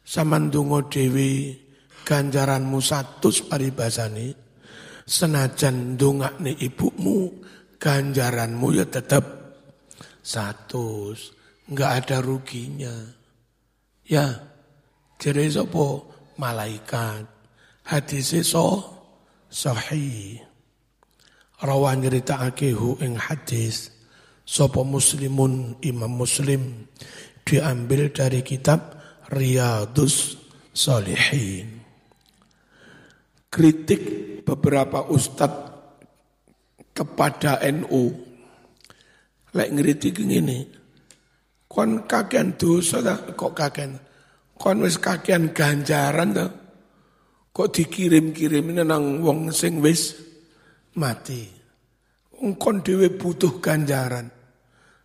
samandungo 0.00 0.88
dewi 0.88 1.60
ganjaranmu 2.04 2.80
satu 2.80 3.28
paribasane 3.48 4.32
senajan 5.04 6.00
dongakne 6.00 6.56
ibumu 6.56 7.28
ganjaranmu 7.76 8.72
ya 8.72 8.88
tetap 8.88 9.24
satu 10.24 11.12
nggak 11.68 11.90
ada 12.04 12.18
ruginya. 12.24 12.92
Ya 14.04 14.40
jadi 15.20 15.48
sopo 15.52 16.08
malaikat. 16.40 17.28
Hadis 17.84 18.32
so 18.48 18.80
sahih 19.52 20.40
rawan 21.64 22.04
cerita 22.04 22.44
akehu 22.44 23.00
ing 23.00 23.16
hadis. 23.16 23.88
Sopo 24.44 24.84
muslimun 24.84 25.80
imam 25.80 26.12
muslim. 26.12 26.92
Diambil 27.44 28.12
dari 28.12 28.44
kitab 28.44 29.00
Riyadus 29.32 30.36
Salihin. 30.72 31.80
Kritik 33.48 34.02
beberapa 34.44 35.08
ustadz 35.08 35.72
kepada 36.94 37.60
NU. 37.68 38.14
Lek 39.54 39.70
ngeritik 39.70 40.18
ini, 40.18 40.66
kon 41.70 42.10
kakean 42.10 42.58
dosa 42.58 42.98
kok 43.38 43.54
kakean, 43.54 44.02
kon 44.58 44.82
wis 44.82 44.98
kakean 44.98 45.54
ganjaran 45.54 46.34
dah, 46.34 46.50
kok 47.54 47.70
dikirim-kirim 47.70 48.74
nang 48.82 49.22
wong 49.22 49.54
sing 49.54 49.78
wis 49.78 50.23
mati. 50.98 51.42
Wong 52.34 52.58
kon 52.58 52.82
dhewe 52.82 53.10
butuh 53.14 53.62
ganjaran. 53.62 54.26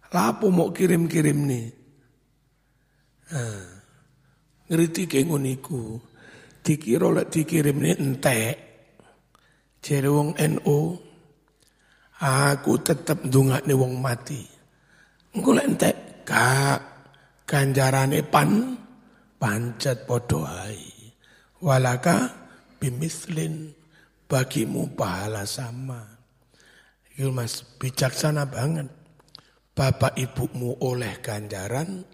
Lapo 0.10 0.49
mau 0.49 0.73
kirim-kirim 0.73 1.39
nih? 1.45 1.67
Nah, 3.30 3.65
ngerti 4.69 5.06
ke 5.06 5.21
nguniku. 5.21 6.02
Dikira 6.65 7.08
lek 7.13 7.30
dikirim 7.30 7.78
ini 7.82 7.91
entek. 7.93 8.56
Jere 9.80 10.10
wong 10.10 10.34
NU. 10.36 10.80
Aku 12.19 12.73
tetep 12.84 13.23
nih 13.23 13.78
wong 13.78 14.02
mati. 14.02 14.41
Engko 15.38 15.56
lek 15.56 15.67
entek 15.69 15.95
kak 16.25 16.80
ganjarane 17.45 18.25
pan 18.25 18.75
pancet 19.39 20.04
padha 20.04 20.67
Walaka 21.60 22.34
bimislin 22.80 23.79
bagimu 24.30 24.94
pahala 24.94 25.44
sama. 25.50 26.06
Itu 27.18 27.34
mas 27.34 27.65
bijaksana 27.82 28.46
banget. 28.48 28.88
Bapak 29.74 30.15
ibumu 30.15 30.78
oleh 30.86 31.18
ganjaran, 31.20 32.06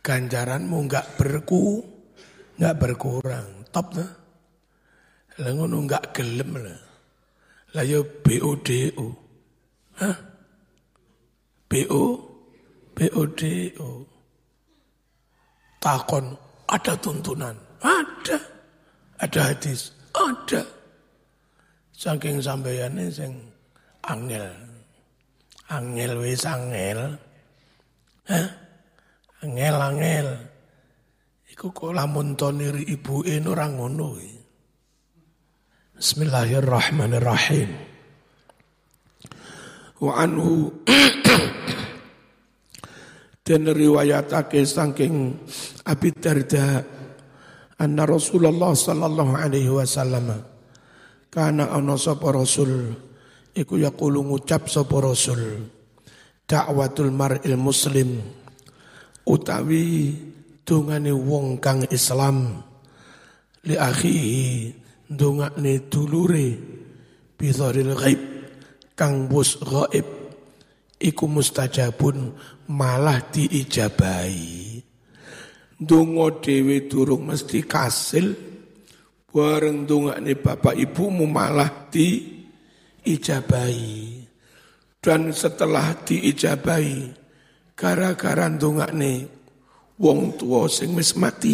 ganjaranmu 0.00 0.86
enggak 0.86 1.18
berku, 1.18 1.82
enggak 2.56 2.76
berkurang. 2.78 3.66
Top 3.74 3.92
lah. 3.98 4.08
Lah 5.42 5.52
ngono 5.52 5.84
enggak 5.84 6.14
gelem 6.16 6.56
lah. 6.56 6.80
Lah 7.76 7.84
yo 7.84 8.06
BODO. 8.24 9.08
Hah? 10.00 10.16
BO 11.66 12.04
BODO. 12.96 13.90
Takon 15.76 16.24
ada 16.68 16.94
tuntunan. 16.96 17.56
Ada. 17.84 18.38
Ada 19.20 19.40
hadis. 19.52 19.92
Ada. 20.16 20.75
Saking 21.96 22.44
sampeyan 22.44 23.00
sing 23.08 23.32
angel. 24.04 24.52
Angel 25.72 26.12
wis 26.20 26.44
angel. 26.44 27.16
Hah? 28.28 28.48
Angel-angel. 29.40 30.28
Iku 31.56 31.72
kok 31.72 31.96
lamun 31.96 32.36
to 32.36 32.52
niri 32.52 32.84
ibuke 32.92 33.40
ora 33.48 33.64
ngono 33.72 34.20
Bismillahirrahmanirrahim. 35.96 37.70
Wa 39.96 40.12
anhu 40.20 40.68
dan 43.48 43.62
riwayatake 43.72 44.60
saking 44.68 45.40
Abi 45.88 46.12
Darda 46.12 46.84
anna 47.80 48.04
Rasulullah 48.04 48.76
sallallahu 48.76 49.32
alaihi 49.32 49.72
wasallam 49.72 50.55
kana 51.36 51.68
ana 51.68 52.00
sapa 52.00 52.32
rasul? 52.32 52.96
Iku 53.52 53.76
yaqulu 53.76 54.24
ngucap 54.24 54.72
sapa 54.72 55.04
rasul. 55.04 55.68
Dakwatul 56.48 57.12
mar'il 57.12 57.60
muslim. 57.60 58.24
Utawi 59.28 60.16
dungane 60.64 61.12
wong 61.12 61.60
kang 61.60 61.84
Islam. 61.92 62.64
Li 63.68 63.76
akhihi 63.76 64.72
dungane 65.12 65.84
dulure 65.92 66.56
bidharil 67.36 67.92
ghaib 67.92 68.20
kang 68.96 69.28
bus 69.28 69.60
ghaib. 69.60 70.08
Iku 70.96 71.28
mustajabun 71.28 72.32
malah 72.72 73.20
diijabahi. 73.28 74.80
Donga 75.76 76.40
dhewe 76.40 76.88
durung 76.88 77.28
mesti 77.28 77.60
kasil 77.60 78.55
bareng 79.36 79.84
dongane 79.84 80.32
bapak 80.32 80.72
ibumu 80.72 81.28
malah 81.28 81.92
diijabahi 81.92 83.04
dan 85.04 85.28
setelah 85.36 85.92
diijabahi 86.08 87.12
gara-gara 87.76 88.48
dongane 88.48 89.28
wong 90.00 90.40
tua 90.40 90.64
sing 90.72 90.96
wis 90.96 91.12
mati 91.20 91.52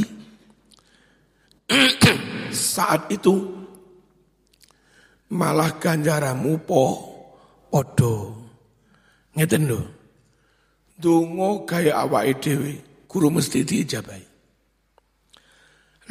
saat 2.55 3.11
itu 3.11 3.35
malah 5.35 5.75
ganjaramu 5.83 6.63
po 6.63 7.11
podo 7.67 8.43
Ngeten 9.33 9.65
lho. 9.65 9.81
Donga 11.01 11.65
kaya 11.65 12.05
awake 12.05 12.37
dhewe, 12.45 12.73
guru 13.09 13.33
mesti 13.33 13.65
diijabahi. 13.65 14.32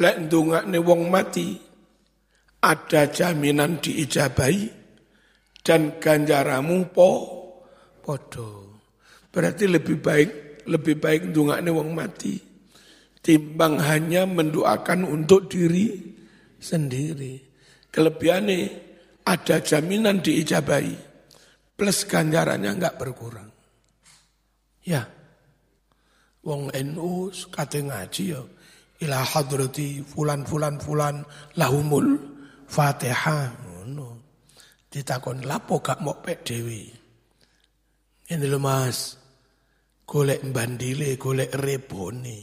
Lek 0.00 0.16
ndongakne 0.28 0.78
wong 0.80 1.12
mati 1.12 1.52
ada 2.62 3.10
jaminan 3.10 3.82
diijabahi 3.82 4.64
dan 5.60 6.00
ganjaramu 6.00 6.88
po 6.88 7.10
podo. 8.00 8.80
Berarti 9.28 9.68
lebih 9.68 10.00
baik 10.00 10.30
lebih 10.70 10.96
baik 10.96 11.22
ndongakne 11.34 11.70
wong 11.74 11.90
mati 11.92 12.38
timbang 13.22 13.78
hanya 13.78 14.24
mendoakan 14.24 15.04
untuk 15.04 15.52
diri 15.52 15.92
sendiri. 16.58 17.38
Kelebihannya 17.92 18.60
ada 19.28 19.60
jaminan 19.60 20.24
diijabahi 20.24 20.96
plus 21.76 22.08
ganjarannya 22.08 22.70
enggak 22.72 22.96
berkurang. 22.96 23.50
Ya. 24.82 25.06
Wong 26.42 26.74
NU 26.74 27.30
kate 27.54 27.86
ngaji 27.86 28.34
ya 28.34 28.42
ila 29.02 29.26
hadrati 29.26 30.00
fulan 30.06 30.46
fulan 30.46 30.78
fulan 30.78 31.26
lahumul 31.58 32.14
Fatihah 32.70 33.52
ngono. 33.68 34.08
Ditakon 34.88 35.44
lapo 35.44 35.82
gak 35.82 36.00
mau 36.00 36.16
pek 36.22 36.40
dewi. 36.46 36.88
Ini 38.32 38.46
lho 38.48 38.60
Mas. 38.62 39.18
Golek 40.08 40.44
bandile, 40.52 41.16
golek 41.16 41.52
rebone. 41.56 42.40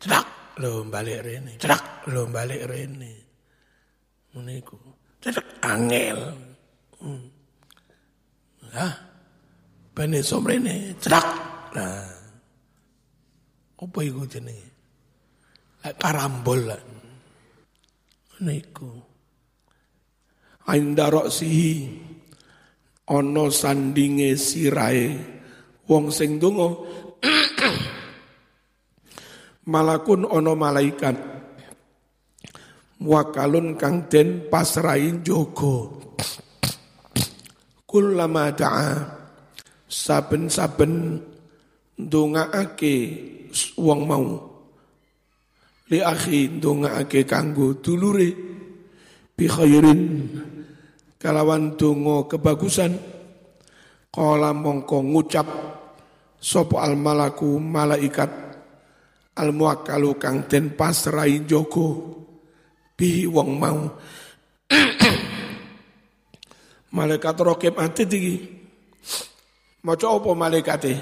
Cedak 0.00 0.56
lho 0.60 0.84
balik 0.88 1.20
rene. 1.24 1.52
Cedak 1.60 2.08
lho 2.08 2.28
balik 2.28 2.64
rene. 2.68 3.12
Ngono 4.32 4.50
iku. 4.52 4.76
Cedak 5.20 5.48
angel. 5.64 6.20
Hmm. 7.00 7.24
Hah? 8.76 8.94
Bene 9.92 10.20
somrene 10.24 10.96
cedak. 11.00 11.26
Nah. 11.76 12.08
Apa 13.80 13.98
iku 14.04 14.28
jenenge? 14.28 14.69
Karambol. 15.80 16.76
Niku. 18.40 18.90
Ainda 20.68 21.08
roksihi 21.08 21.72
ana 23.10 23.50
sandinge 23.50 24.38
sirahe 24.38 25.18
wong 25.90 26.14
sing 26.14 26.38
donga 26.38 26.70
malakun 29.72 30.30
ana 30.30 30.54
malaikat 30.54 31.18
wakalun 33.02 33.74
kang 33.74 34.06
den 34.06 34.46
pasrahin 34.46 35.26
jogo 35.26 35.98
kullama 37.82 38.54
da'a 38.54 39.18
saben-saben 39.90 41.18
ndongaake 41.98 42.94
wong 43.74 44.00
mau 44.06 44.49
li 45.90 45.98
akhi 45.98 46.56
ndongaake 46.56 47.26
kanggo 47.26 47.74
dulure. 47.82 48.30
Bi 49.36 49.44
khairin 49.50 50.02
kalawan 51.18 51.74
donga 51.74 52.30
kebagusan. 52.30 53.18
Kala 54.10 54.50
mongko 54.50 55.06
ngucap 55.06 55.46
sapa 56.42 56.82
al 56.82 56.98
malaku 56.98 57.62
malaikat 57.62 58.26
al 59.38 59.54
muakkalu 59.54 60.18
kang 60.18 60.50
den 60.50 60.74
pasrai 60.74 61.46
jogo 61.46 62.10
bi 62.98 63.22
wong 63.30 63.50
mau. 63.54 63.78
Malaikat 66.90 67.38
rokib 67.38 67.78
ati 67.78 68.02
iki. 68.02 68.34
Maca 69.86 70.10
apa 70.10 70.30
malaikate? 70.34 70.94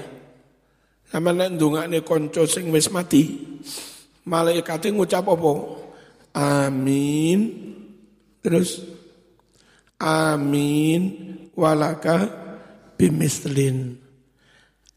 Sama 1.08 1.32
nek 1.32 1.56
ndongakne 1.56 2.04
kanca 2.04 2.44
sing 2.44 2.68
wis 2.68 2.92
mati, 2.92 3.24
malaikate 4.28 4.92
ngucap 4.92 5.24
apa? 5.24 5.52
Amin. 6.36 7.38
Terus 8.44 8.84
amin 9.96 11.00
walaka 11.56 12.28
bimislin. 13.00 13.96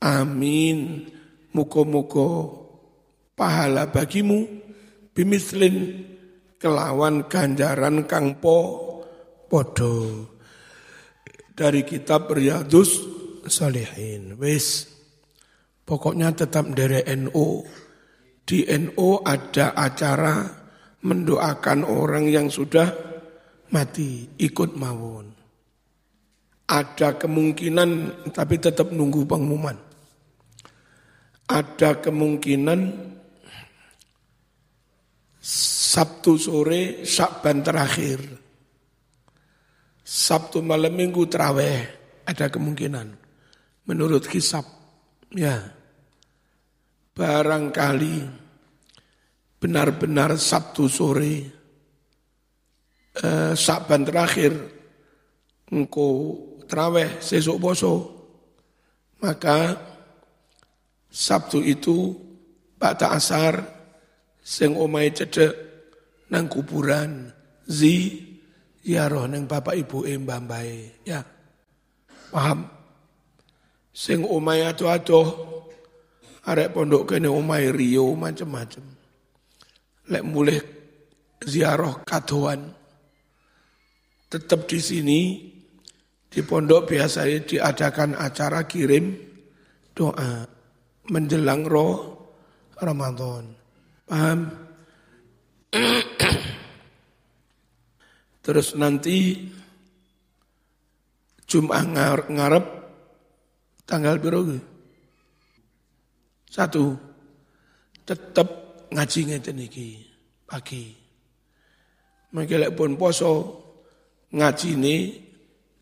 Amin. 0.03 1.07
Muka-muka 1.51 2.47
pahala 3.35 3.87
bagimu 3.87 4.47
bimislin 5.11 6.07
kelawan 6.61 7.27
ganjaran 7.27 8.07
kang 8.07 8.39
po 8.39 8.87
podo 9.51 10.29
dari 11.51 11.83
kitab 11.83 12.31
Riyadus 12.31 13.03
Salihin. 13.51 14.39
Wis, 14.39 14.87
pokoknya 15.83 16.31
tetap 16.31 16.71
dari 16.71 17.03
NU. 17.17 17.65
Di 18.51 18.67
NU 18.67 19.23
ada 19.23 19.71
acara 19.71 20.43
mendoakan 21.07 21.87
orang 21.87 22.27
yang 22.27 22.51
sudah 22.51 22.83
mati, 23.71 24.27
ikut 24.43 24.75
mawon. 24.75 25.31
Ada 26.67 27.15
kemungkinan, 27.15 27.89
tapi 28.35 28.59
tetap 28.59 28.91
nunggu 28.91 29.23
pengumuman. 29.23 29.79
Ada 31.47 32.03
kemungkinan 32.03 33.11
Sabtu 35.91 36.35
sore 36.35 37.03
Syakban 37.07 37.65
terakhir 37.65 38.23
Sabtu 40.03 40.63
malam 40.63 40.95
minggu 40.95 41.27
terawih 41.27 41.83
ada 42.23 42.47
kemungkinan 42.47 43.11
menurut 43.89 44.23
kisah 44.23 44.63
ya 45.35 45.59
barangkali 47.11 48.40
benar-benar 49.61 50.41
Sabtu 50.41 50.89
sore 50.89 51.33
eh, 53.21 53.53
Saban 53.53 54.01
terakhir 54.01 54.57
engkau 55.69 56.33
terawih 56.65 57.21
sesuk 57.21 57.61
boso 57.61 57.93
maka 59.21 59.77
Sabtu 61.13 61.61
itu 61.61 62.17
pada 62.81 63.13
asar 63.13 63.61
sing 64.41 64.73
omai 64.73 65.13
cedek 65.13 65.53
nang 66.33 66.49
kuburan 66.49 67.29
zi 67.69 68.27
Ya 68.81 69.05
roh 69.05 69.29
neng 69.29 69.45
bapak 69.45 69.77
ibu 69.77 70.09
e 70.09 70.17
mbah 70.17 70.41
Ya. 71.05 71.21
Paham? 72.33 72.65
Sing 73.93 74.25
omai 74.25 74.65
ado-ado 74.65 75.21
arek 76.49 76.73
pondok 76.73 77.13
kene 77.13 77.29
omai 77.29 77.69
Rio 77.69 78.17
macem-macem. 78.17 78.81
Lek 80.11 80.23
mulai 80.27 80.59
ziarah 81.41 82.03
kadoan 82.03 82.67
tetap 84.31 84.67
di 84.67 84.79
sini 84.79 85.19
di 86.31 86.39
pondok 86.43 86.87
biasanya 86.87 87.43
diadakan 87.43 88.15
acara 88.15 88.63
kirim 88.63 89.11
doa 89.91 90.47
menjelang 91.11 91.67
roh 91.67 91.95
Ramadan. 92.79 93.51
Paham? 94.07 94.39
Terus 98.45 98.73
nanti 98.79 99.47
Jum'ah 101.51 101.83
ngarep 102.31 102.65
tanggal 103.83 104.15
biru 104.23 104.55
Satu, 106.47 106.95
tetap 108.07 108.60
ngaji 108.91 109.19
ngeten 109.31 109.59
iki 109.63 109.87
pagi. 110.43 110.83
Mengkelek 112.31 112.75
pun 112.75 112.95
poso 112.95 113.33
ngaji 114.31 114.69
ini 114.75 114.95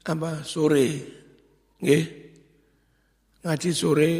apa 0.05 0.41
sore. 0.41 0.87
Nggih. 1.81 2.05
Ngaji 3.45 3.69
sore 3.71 4.11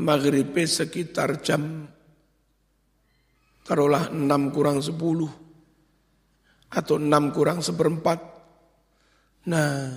maghrib 0.00 0.54
sekitar 0.54 1.42
jam 1.44 1.86
taruhlah 3.66 4.10
6 4.10 4.54
kurang 4.54 4.82
10 4.82 4.98
atau 6.70 6.96
6 6.98 7.34
kurang 7.36 7.58
seperempat. 7.62 8.18
Nah, 9.46 9.96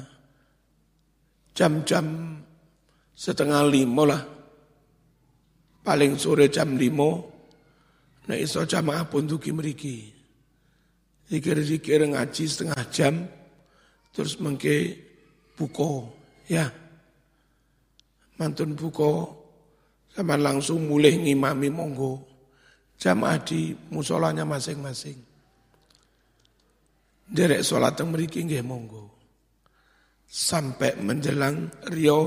jam-jam 1.53 2.37
setengah 3.13 3.61
lima 3.67 4.03
lah. 4.05 4.32
Paling 5.83 6.15
sore 6.15 6.47
jam 6.47 6.79
lima, 6.79 7.19
nah 8.31 8.39
iso 8.39 8.63
jamaah 8.63 9.03
pun 9.03 9.27
tuki 9.27 9.51
meriki. 9.51 10.07
Zikir-zikir 11.27 12.07
ngaji 12.07 12.43
setengah 12.47 12.83
jam, 12.87 13.27
terus 14.15 14.39
mengke 14.39 14.95
buko, 15.59 16.07
ya. 16.47 16.71
Mantun 18.39 18.79
buko, 18.79 19.43
sama 20.15 20.39
langsung 20.39 20.87
mulai 20.87 21.19
ngimami 21.19 21.67
monggo. 21.67 22.23
Jamaah 22.95 23.43
di 23.43 23.75
musolanya 23.91 24.47
masing-masing. 24.47 25.19
Derek 27.27 27.65
sholat 27.65 27.97
yang 27.99 28.13
meriki 28.13 28.45
nggih 28.45 28.63
monggo. 28.63 29.11
Sampai 30.29 30.95
menjelang 31.01 31.69
Rio, 31.91 32.21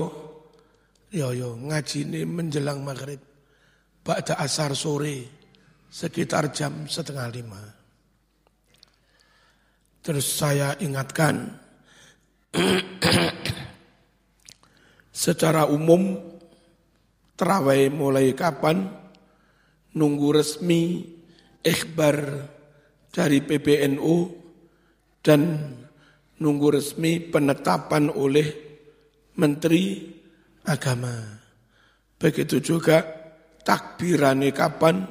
Rio, 1.09 1.27
Rio 1.33 1.51
ngaji 1.57 1.97
ini 2.07 2.21
menjelang 2.27 2.85
maghrib. 2.85 3.26
Ba'da 4.07 4.39
asar 4.39 4.71
sore, 4.71 5.27
sekitar 5.91 6.55
jam 6.55 6.87
setengah 6.87 7.27
lima. 7.27 7.59
Terus 9.99 10.23
saya 10.23 10.79
ingatkan, 10.79 11.51
secara 15.11 15.67
umum 15.67 16.23
terawih 17.35 17.91
mulai 17.91 18.31
kapan, 18.31 18.87
nunggu 19.91 20.39
resmi 20.39 21.03
ikhbar 21.59 22.47
dari 23.11 23.43
PBNU 23.43 24.15
dan 25.19 25.67
nunggu 26.39 26.79
resmi 26.79 27.19
penetapan 27.27 28.07
oleh 28.07 28.47
Menteri 29.35 30.15
Agama. 30.63 31.43
Begitu 32.15 32.63
juga 32.63 33.16
takbirane 33.67 34.55
kapan, 34.55 35.03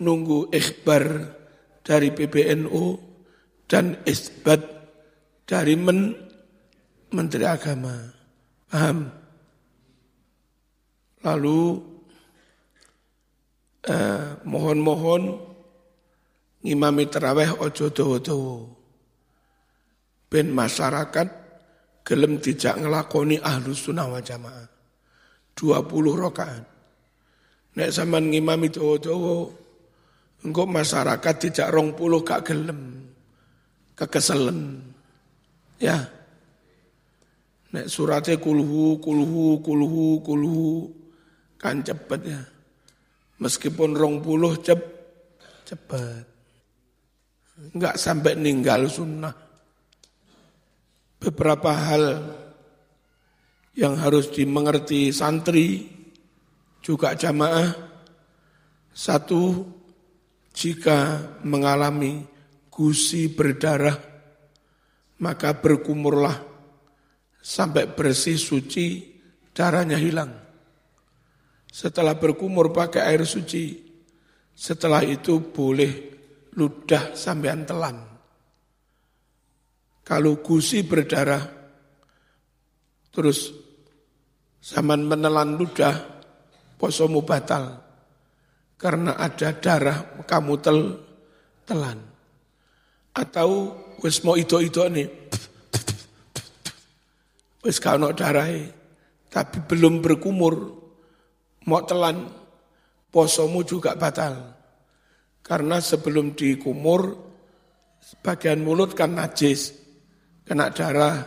nunggu 0.00 0.48
ikhbar 0.48 1.36
dari 1.84 2.08
PBNU 2.08 2.84
dan 3.68 4.00
isbat 4.08 4.64
dari 5.44 5.76
men, 5.76 6.16
Menteri 7.12 7.44
Agama. 7.44 7.92
Paham? 8.72 9.12
Lalu 11.20 11.60
eh, 13.84 14.40
mohon-mohon 14.48 15.22
ngimami 16.64 17.04
terawih 17.12 17.60
ojo 17.60 17.92
dowo-dowo 17.92 18.76
ben 20.26 20.50
masyarakat 20.50 21.28
gelem 22.02 22.38
tidak 22.42 22.74
ngelakoni 22.78 23.38
ahlu 23.42 23.74
sunnah 23.74 24.06
wa 24.06 24.18
jamaah. 24.22 24.66
20 25.56 26.22
rakaat. 26.22 26.75
Nek 27.76 27.92
zaman 27.92 28.32
ngimami 28.32 28.72
dowo-dowo, 28.72 29.52
engkau 30.48 30.64
masyarakat 30.64 31.34
tidak 31.36 31.68
rong 31.68 31.92
puluh 31.92 32.24
gak 32.24 32.48
gelem. 32.48 33.12
Kekeselen. 33.92 34.80
Ya. 35.76 36.08
Nek 37.76 37.92
suratnya 37.92 38.40
kulhu, 38.40 38.96
kulhu, 38.96 39.60
kulhu, 39.60 40.24
kulhu. 40.24 40.88
Kan 41.60 41.84
cepet 41.84 42.20
ya. 42.24 42.40
Meskipun 43.36 43.92
rong 43.92 44.24
puluh 44.24 44.56
cep, 44.64 44.80
cepet. 45.68 46.24
Enggak 47.76 47.96
sampai 47.96 48.36
ninggal 48.36 48.88
sunnah 48.88 49.32
beberapa 51.16 51.72
hal 51.72 52.04
yang 53.72 53.96
harus 53.96 54.28
dimengerti 54.28 55.08
santri 55.08 55.95
juga 56.86 57.18
jamaah. 57.18 57.74
Satu, 58.94 59.66
jika 60.54 61.18
mengalami 61.42 62.22
gusi 62.70 63.26
berdarah, 63.26 63.98
maka 65.18 65.50
berkumurlah 65.58 66.38
sampai 67.42 67.90
bersih 67.90 68.38
suci, 68.38 69.18
darahnya 69.50 69.98
hilang. 69.98 70.30
Setelah 71.66 72.14
berkumur 72.14 72.70
pakai 72.70 73.02
air 73.02 73.26
suci, 73.26 73.82
setelah 74.54 75.02
itu 75.02 75.42
boleh 75.42 75.92
ludah 76.56 77.12
sampean 77.12 77.68
telan. 77.68 78.00
Kalau 80.06 80.38
gusi 80.40 80.86
berdarah, 80.86 81.42
terus 83.12 83.52
zaman 84.62 85.04
menelan 85.04 85.58
ludah, 85.58 86.15
posomu 86.76 87.24
batal. 87.24 87.82
Karena 88.76 89.16
ada 89.16 89.56
darah 89.56 89.98
kamu 90.28 90.54
tel, 90.60 90.78
telan. 91.64 91.98
Atau 93.16 93.72
wis 94.04 94.20
mau 94.20 94.36
itu-itu 94.36 94.84
nih, 94.92 95.08
wis 97.64 97.80
kano 97.80 98.12
darah 98.12 98.52
tapi 99.32 99.60
belum 99.64 100.00
berkumur, 100.00 100.54
mau 101.68 101.84
telan, 101.84 102.24
posomu 103.12 103.64
juga 103.64 103.92
batal. 103.92 104.56
Karena 105.44 105.76
sebelum 105.80 106.32
dikumur, 106.32 107.12
sebagian 108.00 108.64
mulut 108.64 108.96
kan 108.96 109.12
najis 109.12 109.76
kena 110.46 110.72
darah, 110.72 111.20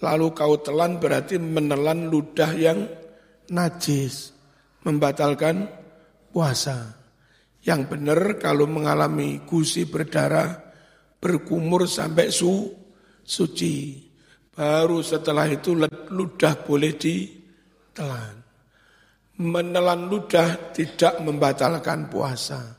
lalu 0.00 0.32
kau 0.32 0.56
telan 0.64 0.96
berarti 0.96 1.36
menelan 1.36 2.08
ludah 2.08 2.56
yang 2.56 2.88
najis, 3.52 4.32
membatalkan 4.84 5.68
puasa. 6.30 6.96
Yang 7.60 7.92
benar 7.92 8.20
kalau 8.40 8.64
mengalami 8.64 9.44
gusi 9.44 9.84
berdarah, 9.84 10.48
berkumur 11.20 11.84
sampai 11.84 12.32
su, 12.32 12.72
suci. 13.20 14.08
Baru 14.50 15.04
setelah 15.04 15.44
itu 15.44 15.76
ludah 16.08 16.54
boleh 16.64 16.96
ditelan. 16.96 18.34
Menelan 19.40 20.08
ludah 20.08 20.72
tidak 20.72 21.20
membatalkan 21.20 22.08
puasa. 22.08 22.76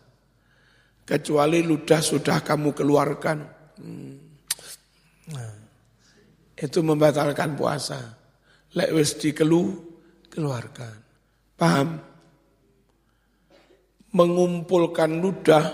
Kecuali 1.05 1.61
ludah 1.65 2.01
sudah 2.01 2.41
kamu 2.41 2.73
keluarkan. 2.73 3.37
Hmm. 3.81 4.13
Nah, 5.33 5.53
itu 6.57 6.79
membatalkan 6.85 7.57
puasa. 7.57 8.17
Lek 8.77 8.93
wis 8.93 9.17
dikelu 9.17 9.63
keluarkan. 10.29 11.10
Paham? 11.61 12.01
Mengumpulkan 14.17 15.21
ludah 15.21 15.65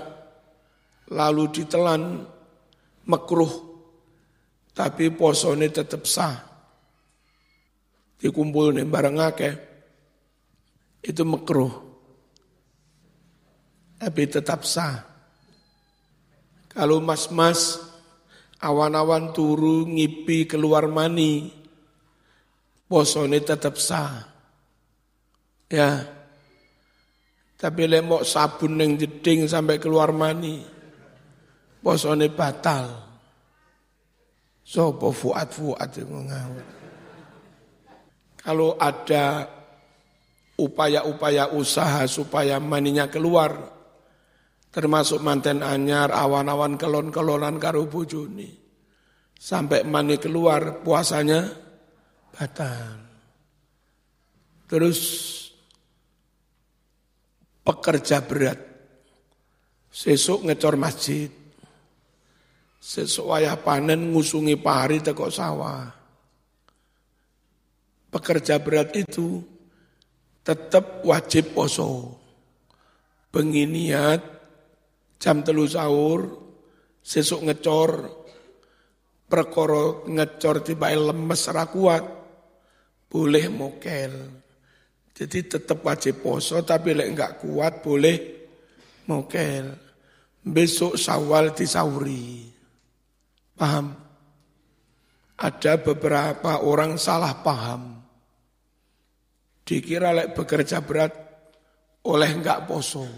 lalu 1.08 1.48
ditelan 1.56 2.28
makruh 3.08 3.68
tapi 4.76 5.10
posone 5.10 5.72
tetap 5.72 6.04
sah. 6.04 6.38
Dikumpul 8.20 8.76
nih 8.76 8.86
bareng 8.86 9.18
akeh 9.18 9.56
itu 11.08 11.24
makruh. 11.24 11.72
Tapi 13.98 14.24
tetap 14.30 14.68
sah. 14.68 15.02
Kalau 16.70 17.02
mas-mas 17.02 17.82
awan-awan 18.62 19.34
turu 19.34 19.90
ngipi 19.90 20.46
keluar 20.46 20.86
mani, 20.86 21.50
posone 22.86 23.42
tetap 23.42 23.82
sah. 23.82 24.37
Ya. 25.68 26.08
Tapi 27.58 27.90
lemok 27.90 28.22
sabun 28.22 28.78
yang 28.78 28.96
jeding 29.02 29.50
sampai 29.50 29.82
keluar 29.82 30.14
mani, 30.14 30.62
posone 31.82 32.30
batal. 32.30 33.08
Sopo 34.62 35.10
fuat-fuat 35.10 35.96
ngawut. 36.06 36.68
Kalau 38.44 38.78
ada 38.78 39.48
upaya-upaya 40.60 41.50
usaha 41.56 42.04
supaya 42.06 42.60
maninya 42.62 43.10
keluar, 43.10 43.58
termasuk 44.70 45.24
manten 45.24 45.66
anyar, 45.66 46.14
awan-awan 46.14 46.78
kelon-kelonan 46.78 47.58
karo 47.58 47.88
bojone. 47.90 48.54
Sampai 49.34 49.82
mani 49.82 50.22
keluar 50.22 50.84
puasanya 50.86 51.48
batal. 52.38 53.02
Terus 54.68 55.00
pekerja 57.68 58.24
berat. 58.24 58.60
Sesuk 59.92 60.48
ngecor 60.48 60.80
masjid. 60.80 61.28
Sesuk 62.80 63.28
wayah 63.28 63.60
panen 63.60 64.16
ngusungi 64.16 64.56
pari 64.56 65.04
teko 65.04 65.28
sawah. 65.28 65.84
Pekerja 68.08 68.64
berat 68.64 68.96
itu 68.96 69.44
tetap 70.48 71.04
wajib 71.04 71.52
poso. 71.52 72.16
Penginiat 73.28 74.24
jam 75.20 75.44
telu 75.44 75.68
sahur, 75.68 76.24
sesuk 77.04 77.44
ngecor, 77.44 78.08
perkara 79.28 80.08
ngecor 80.08 80.64
tiba 80.64 80.96
lemes 80.96 81.52
ra 81.52 81.68
kuat, 81.68 82.06
boleh 83.12 83.46
mokel. 83.52 84.47
Jadi 85.18 85.50
tetap 85.50 85.82
wajib 85.82 86.22
poso 86.22 86.62
tapi 86.62 86.94
lek 86.94 87.10
enggak 87.10 87.34
kuat 87.42 87.82
boleh 87.82 88.18
mokel. 89.10 89.74
Besok 90.46 90.94
sawal 90.94 91.58
disauri. 91.58 92.46
Paham? 93.58 93.98
Ada 95.42 95.82
beberapa 95.82 96.62
orang 96.62 97.02
salah 97.02 97.34
paham. 97.42 97.98
Dikira 99.66 100.14
lek 100.14 100.38
bekerja 100.38 100.86
berat 100.86 101.18
oleh 102.06 102.30
enggak 102.38 102.70
poso. 102.70 103.10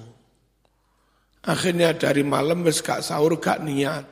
Akhirnya 1.52 1.92
dari 2.00 2.24
malam 2.24 2.64
wis 2.64 2.80
gak 2.80 3.04
sahur 3.04 3.36
gak 3.44 3.60
niat. 3.60 4.08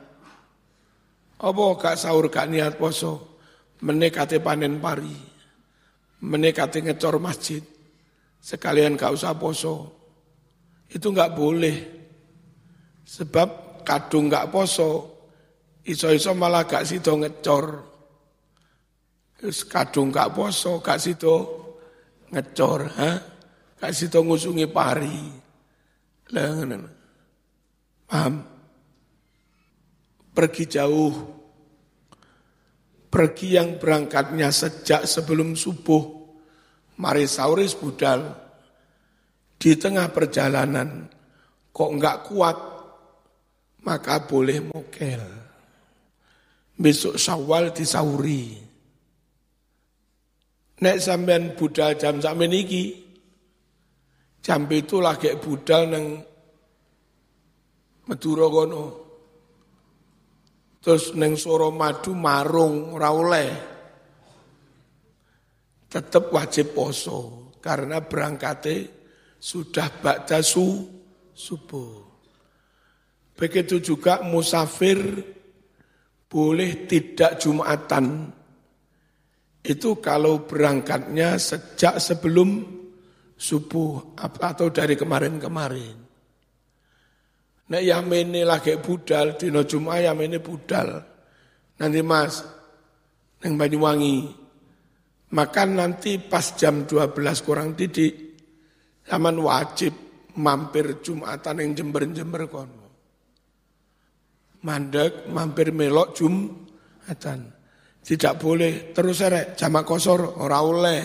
Apa 1.40 1.64
gak 1.80 1.96
sahur 1.96 2.28
gak 2.28 2.52
niat 2.52 2.76
poso? 2.76 3.40
Menekati 3.80 4.44
panen 4.44 4.76
pari. 4.76 5.16
Menekati 6.24 6.84
ngecor 6.84 7.16
masjid 7.16 7.77
sekalian 8.38 8.94
gak 8.94 9.14
usah 9.14 9.34
poso. 9.36 9.74
Itu 10.88 11.12
nggak 11.12 11.34
boleh. 11.36 11.76
Sebab 13.04 13.80
kadung 13.84 14.28
nggak 14.28 14.48
poso, 14.48 14.90
iso-iso 15.84 16.32
malah 16.36 16.64
gak 16.64 16.84
sido 16.84 17.16
ngecor. 17.16 17.66
Terus 19.38 19.64
kadung 19.64 20.10
gak 20.10 20.34
poso, 20.34 20.82
gak 20.82 20.98
sido 20.98 21.34
ngecor, 22.34 22.80
ha? 22.98 23.12
Gak 23.78 23.94
sido 23.94 24.26
ngusungi 24.26 24.66
pari. 24.66 25.20
Paham? 28.08 28.34
Pergi 30.34 30.64
jauh. 30.66 31.14
Pergi 33.08 33.56
yang 33.56 33.80
berangkatnya 33.80 34.52
sejak 34.52 35.08
sebelum 35.08 35.56
subuh 35.56 36.17
Mari 36.98 37.30
sauris 37.30 37.78
budal 37.78 38.26
di 39.54 39.74
tengah 39.78 40.10
perjalanan 40.10 41.06
kok 41.70 41.90
enggak 41.94 42.16
kuat 42.26 42.58
maka 43.86 44.26
boleh 44.26 44.58
mokel. 44.66 45.22
Besok 46.78 47.18
Syawal 47.18 47.70
disauri. 47.74 48.54
Nek 50.78 50.96
sampean 51.02 51.58
budal 51.58 51.98
jam 51.98 52.22
sampean 52.22 52.54
iki 52.54 52.94
jam 54.42 54.66
itu 54.70 55.02
lagi 55.02 55.34
budal 55.38 55.82
neng 55.90 56.06
Madura 58.08 58.46
kono. 58.48 58.84
Terus 60.80 61.12
neng 61.18 61.36
Soro 61.36 61.68
Madu 61.74 62.16
marung 62.16 62.96
ora 62.96 63.10
tetap 65.88 66.28
wajib 66.30 66.76
poso 66.76 67.50
karena 67.58 68.04
berangkatnya 68.04 68.86
sudah 69.40 69.88
ba'da 69.98 70.44
su, 70.44 70.84
subuh. 71.32 72.06
Begitu 73.38 73.78
juga 73.80 74.20
musafir 74.26 74.98
boleh 76.28 76.70
tidak 76.84 77.38
Jumatan. 77.38 78.34
Itu 79.62 79.98
kalau 80.02 80.44
berangkatnya 80.46 81.38
sejak 81.38 82.02
sebelum 82.02 82.78
subuh 83.38 84.18
atau 84.18 84.68
dari 84.74 84.98
kemarin-kemarin. 84.98 85.96
Nek 87.68 87.84
ini 87.84 88.42
lagi 88.48 88.80
budal, 88.80 89.36
dino 89.36 89.60
Jumat 89.62 90.00
ini 90.18 90.40
budal. 90.40 91.04
Nanti 91.78 92.00
mas, 92.00 92.40
neng 93.44 93.60
Banyuwangi, 93.60 94.47
maka 95.28 95.68
nanti 95.68 96.16
pas 96.16 96.56
jam 96.56 96.88
12 96.88 97.44
kurang 97.44 97.76
tidik, 97.76 98.14
zaman 99.04 99.36
wajib 99.44 99.92
mampir 100.40 101.04
Jumatan 101.04 101.60
yang 101.60 101.70
jember-jember 101.76 102.48
kono. 102.48 102.86
Mandek, 104.64 105.28
mampir 105.28 105.74
melok 105.74 106.16
Jumatan. 106.16 107.52
Tidak 108.00 108.34
boleh 108.40 108.96
terus 108.96 109.20
erek 109.20 109.52
jamak 109.52 109.84
kosor 109.84 110.40
ora 110.40 110.64
oleh. 110.64 111.02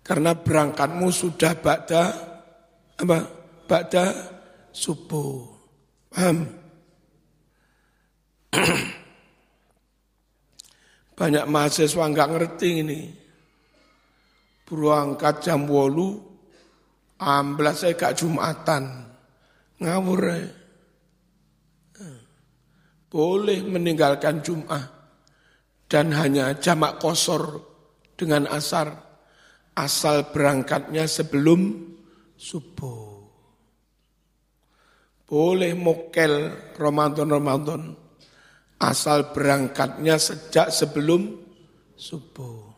Karena 0.00 0.32
berangkatmu 0.32 1.12
sudah 1.12 1.52
ba'da 1.60 2.02
apa? 2.96 3.18
Ba'da 3.66 4.04
subuh. 4.72 5.44
Paham? 6.08 6.48
Banyak 11.16 11.48
mahasiswa 11.48 12.04
nggak 12.12 12.30
ngerti 12.36 12.68
ini. 12.84 13.00
Berangkat 14.68 15.40
jam 15.40 15.64
wolu, 15.64 16.20
amblas 17.16 17.80
saya 17.80 17.96
gak 17.96 18.20
Jumatan. 18.20 19.08
Ngawur 19.80 20.20
ya. 20.28 20.44
Boleh 23.08 23.64
meninggalkan 23.64 24.44
Jum'ah. 24.44 24.84
Dan 25.86 26.12
hanya 26.12 26.52
jamak 26.60 27.00
kosor 27.00 27.64
dengan 28.18 28.44
asar. 28.52 28.92
Asal 29.72 30.28
berangkatnya 30.34 31.08
sebelum 31.08 31.80
subuh. 32.36 33.24
Boleh 35.24 35.72
mokel 35.72 36.52
Ramadan-Ramadan 36.76 38.05
asal 38.76 39.32
berangkatnya 39.32 40.20
sejak 40.20 40.68
sebelum 40.68 41.32
subuh. 41.96 42.72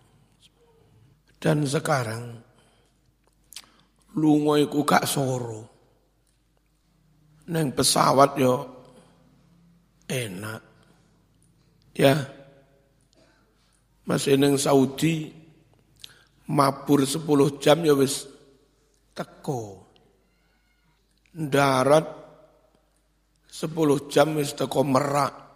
Dan 1.39 1.63
sekarang 1.67 2.35
lungo 4.19 4.59
iku 4.59 4.83
gak 4.83 5.07
soro. 5.07 5.63
Neng 7.49 7.73
pesawat 7.73 8.31
yo 8.39 8.55
enak. 10.11 10.63
Ya. 11.95 12.15
Masih 14.09 14.41
neng 14.41 14.59
Saudi 14.59 15.31
mabur 16.49 17.05
10 17.05 17.63
jam 17.63 17.79
ya 17.87 17.95
wis 17.95 18.27
teko. 19.15 19.87
Darat 21.31 22.07
10 23.53 24.11
jam 24.11 24.35
wis 24.35 24.57
teko 24.59 24.83
merak 24.83 25.48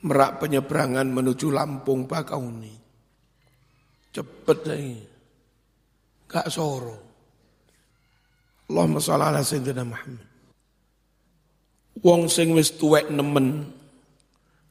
merak 0.00 0.40
penyeberangan 0.40 1.04
menuju 1.08 1.52
Lampung 1.52 2.08
Bakauni. 2.08 2.72
Cepet 4.10 4.58
lagi. 4.66 4.96
Gak 6.30 6.46
soro. 6.48 6.96
Allahumma 8.70 9.02
sholli 9.02 9.24
ala 9.26 9.42
sayyidina 9.42 9.82
Muhammad. 9.82 10.28
Wong 12.00 12.30
sing 12.30 12.54
wis 12.54 12.78
tuwek 12.78 13.10
nemen 13.10 13.66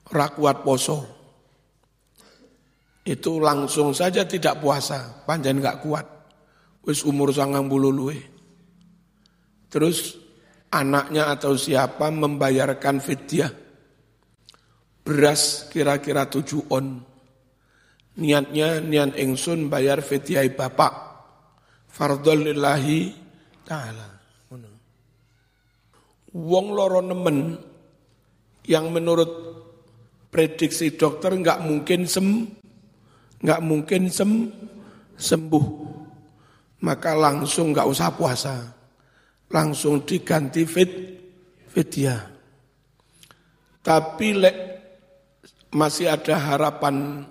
ra 0.09 0.31
kuat 0.33 0.63
poso. 0.63 1.05
Itu 3.03 3.41
langsung 3.43 3.91
saja 3.91 4.23
tidak 4.23 4.63
puasa, 4.63 5.25
panjang 5.27 5.59
gak 5.59 5.83
kuat. 5.83 6.07
Wis 6.87 7.03
umur 7.03 7.35
sangang 7.35 7.67
bulu 7.67 7.91
luwe. 7.91 8.17
Terus 9.69 10.15
anaknya 10.73 11.29
atau 11.35 11.53
siapa 11.53 12.09
membayarkan 12.09 12.97
fidyah 13.03 13.68
beras 15.09 15.65
kira-kira 15.73 16.29
tujuh 16.29 16.69
on. 16.69 17.01
Niatnya 18.21 18.77
niat 18.77 19.17
ingsun 19.17 19.65
bayar 19.65 20.05
fitiai 20.05 20.53
bapak. 20.53 20.93
Fardol 21.89 22.53
lillahi 22.53 23.09
ta'ala. 23.65 24.21
Wong 26.29 26.67
loro 26.77 27.01
nemen 27.01 27.57
yang 28.69 28.93
menurut 28.93 29.49
prediksi 30.29 30.93
dokter 30.93 31.33
nggak 31.33 31.65
mungkin 31.65 32.05
sem 32.05 32.45
nggak 33.41 33.61
mungkin 33.65 34.13
sem 34.13 34.45
sembuh 35.17 35.65
maka 36.85 37.17
langsung 37.17 37.73
nggak 37.73 37.89
usah 37.89 38.13
puasa 38.13 38.55
langsung 39.49 40.05
diganti 40.05 40.69
fit 40.69 40.91
fidyah 41.73 42.21
tapi 43.81 44.37
lek 44.37 44.78
masih 45.73 46.09
ada 46.09 46.35
harapan 46.37 47.25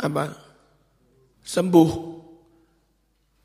apa 0.00 0.32
sembuh. 1.44 1.90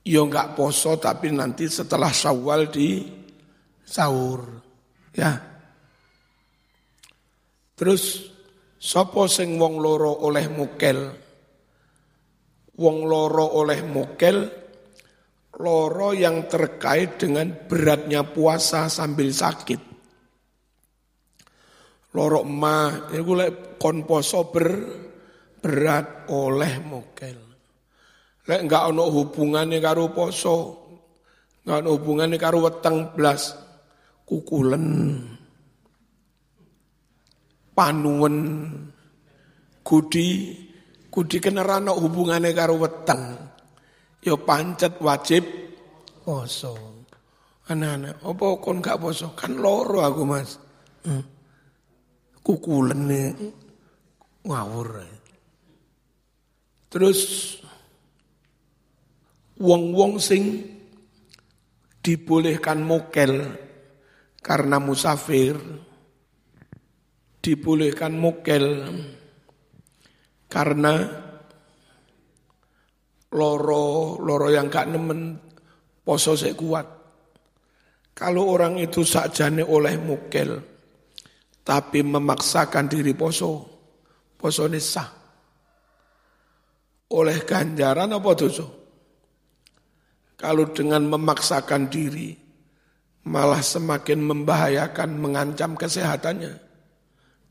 Ya 0.07 0.23
enggak 0.23 0.55
poso 0.55 0.95
tapi 0.95 1.35
nanti 1.35 1.67
setelah 1.67 2.11
Syawal 2.15 2.71
di 2.71 3.03
sahur. 3.83 4.39
Ya. 5.11 5.35
Terus 7.75 8.31
sapa 8.79 9.27
sing 9.27 9.59
wong 9.59 9.83
loro 9.83 10.15
oleh 10.23 10.47
mukel? 10.47 10.99
Wong 12.77 12.97
loro 13.03 13.45
oleh 13.59 13.83
mukel 13.83 14.67
loro 15.57 16.13
yang 16.13 16.45
terkait 16.45 17.17
dengan 17.17 17.49
beratnya 17.49 18.21
puasa 18.21 18.87
sambil 18.87 19.33
sakit. 19.33 19.96
Loro 22.17 22.41
ma, 22.41 23.05
gue 23.13 23.77
kon 23.77 24.01
poso 24.09 24.49
ber, 24.49 24.65
berat 25.61 26.25
oleh 26.33 26.81
mukel. 26.81 27.37
Lek 28.49 28.59
enggak 28.65 28.89
ono 28.89 29.05
hubungannya 29.13 29.77
karo 29.77 30.09
poso, 30.09 30.55
enggak 31.61 31.77
ono 31.85 31.89
hubungannya 31.93 32.37
karo 32.41 32.65
weteng 32.65 33.13
blas 33.13 33.53
kukulen. 34.25 34.85
Panuwen 37.77 38.37
kudi 39.85 41.37
kena 41.37 41.61
rano 41.61 41.93
hubungannya 42.01 42.49
karo 42.57 42.81
weteng. 42.81 43.37
Yo 44.25 44.33
ya 44.33 44.41
pancet 44.41 44.97
wajib 45.05 45.45
poso. 46.25 46.97
Anak-anak, 47.69 48.25
apa 48.25 48.45
kon 48.57 48.81
gak 48.81 48.97
poso? 48.97 49.37
Kan 49.37 49.61
loro 49.61 50.01
aku 50.01 50.23
mas. 50.25 50.57
Hmm. 51.05 51.36
Kukulen 52.47 53.11
ngawur. 54.47 55.03
Terus 56.87 57.19
wong-wong 59.59 60.15
sing 60.15 60.63
dibolehkan 61.99 62.87
mokel 62.87 63.51
karena 64.39 64.79
musafir, 64.79 65.59
dibolehkan 67.43 68.15
mokel 68.15 68.65
karena 70.47 70.93
loro 73.35 74.15
loro 74.23 74.47
yang 74.47 74.71
gak 74.71 74.87
nemen 74.87 75.35
poso 75.99 76.39
saya 76.39 76.55
kuat. 76.55 76.87
Kalau 78.15 78.55
orang 78.55 78.79
itu 78.79 79.03
sakjane 79.03 79.67
oleh 79.67 79.99
mokel, 79.99 80.76
tapi 81.67 81.99
memaksakan 81.99 82.87
diri 82.87 83.11
poso, 83.11 83.67
poso 84.39 84.71
sah. 84.79 85.11
Oleh 87.11 87.43
ganjaran 87.43 88.15
apa 88.15 88.31
dosa? 88.39 88.63
Kalau 90.39 90.71
dengan 90.71 91.11
memaksakan 91.11 91.91
diri, 91.91 92.31
malah 93.27 93.59
semakin 93.59 94.19
membahayakan, 94.23 95.19
mengancam 95.19 95.75
kesehatannya. 95.75 96.55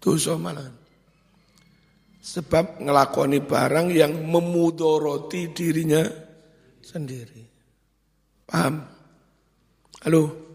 Dosa 0.00 0.40
malah. 0.40 0.64
Sebab 2.24 2.80
ngelakoni 2.80 3.44
barang 3.44 3.92
yang 3.92 4.16
memudoroti 4.16 5.52
dirinya 5.52 6.08
sendiri. 6.80 7.44
Paham? 8.48 8.80
Halo? 10.08 10.45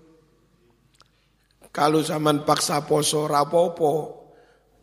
Kalau 1.72 2.04
zaman 2.04 2.44
paksa 2.44 2.84
poso 2.84 3.32
rapopo, 3.32 4.20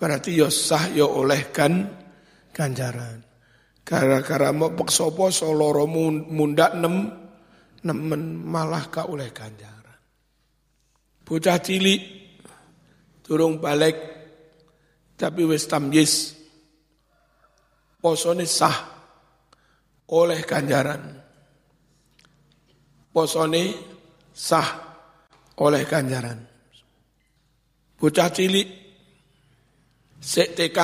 berarti 0.00 0.32
yo 0.32 0.48
ya 0.48 0.48
sah 0.48 0.84
yo 0.88 1.04
ya 1.04 1.06
oleh 1.20 1.42
kan 1.52 1.84
ganjaran. 2.56 3.20
Gara-gara 3.84 4.48
mau 4.56 4.72
paksa 4.72 5.12
poso 5.12 5.52
loro 5.52 5.84
munda 5.84 6.72
nem 6.72 7.12
nemen 7.84 8.40
malah 8.40 8.88
ka 8.88 9.04
oleh 9.04 9.28
ganjaran. 9.36 10.00
Bocah 11.28 11.60
cilik 11.60 12.00
turung 13.20 13.60
balik 13.60 13.96
tapi 15.12 15.44
wis 15.44 15.68
tamyiz 15.68 16.32
posone 18.00 18.48
sah 18.48 18.76
oleh 20.08 20.40
ganjaran. 20.40 21.20
Posone 23.12 23.62
sah 24.32 24.68
oleh 25.60 25.84
ganjaran. 25.84 26.47
Bocah 27.98 28.30
cilik 28.30 28.68
sek 30.22 30.54
TK 30.54 30.78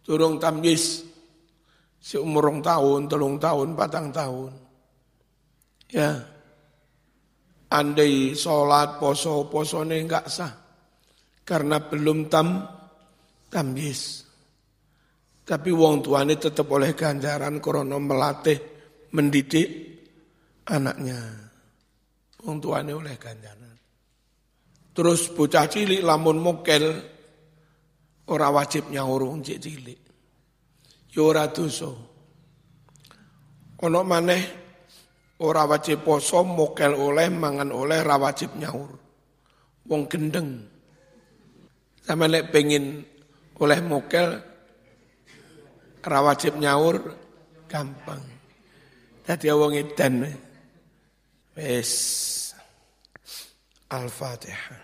turung 0.00 0.40
tamyiz 0.40 1.04
si 2.04 2.20
tahun, 2.20 3.00
telung 3.08 3.40
tahun, 3.40 3.68
patang 3.72 4.12
tahun. 4.12 4.52
Ya. 5.88 6.12
Andai 7.72 8.36
sholat, 8.36 9.00
poso, 9.00 9.48
posone 9.48 10.04
enggak 10.04 10.28
sah. 10.28 10.52
Karena 11.42 11.80
belum 11.80 12.28
tam, 12.28 12.60
tamyiz. 13.48 14.24
Tapi 15.44 15.70
wong 15.72 16.04
tuane 16.04 16.36
tetap 16.40 16.68
oleh 16.72 16.96
ganjaran 16.96 17.60
krono 17.60 18.00
melatih, 18.00 18.60
mendidik 19.16 19.68
anaknya. 20.68 21.18
Wong 22.44 22.56
tuane 22.60 22.92
oleh 22.92 23.16
ganjaran. 23.16 23.73
Terus 24.94 25.26
bocah 25.34 25.66
cilik 25.66 26.06
lamun 26.06 26.38
mokel 26.38 26.84
ora 28.30 28.48
wajib 28.54 28.88
nyaur 28.94 29.26
wong 29.26 29.42
cilik. 29.42 30.00
Yo 31.10 31.34
ora 31.34 31.50
dosa. 31.50 31.90
Ono 33.84 34.00
maneh 34.06 34.64
Ora 35.42 35.66
wajib 35.66 36.06
poso, 36.06 36.46
mokel 36.46 36.94
oleh, 36.94 37.26
mangan 37.26 37.74
oleh, 37.74 38.06
ra 38.06 38.14
wajib 38.14 38.54
nyaur. 38.54 38.86
Wong 39.90 40.06
gendeng. 40.06 40.62
Sama 42.06 42.30
lek 42.30 42.54
pengen 42.54 43.02
oleh 43.58 43.80
mokel, 43.82 44.38
ra 46.06 46.18
wajib 46.22 46.54
nyaur, 46.54 47.02
gampang. 47.66 48.22
Tadi 49.26 49.50
wong 49.50 49.74
edan. 49.74 50.22
Wes. 51.58 51.90
Al-Fatihah. 53.94 54.74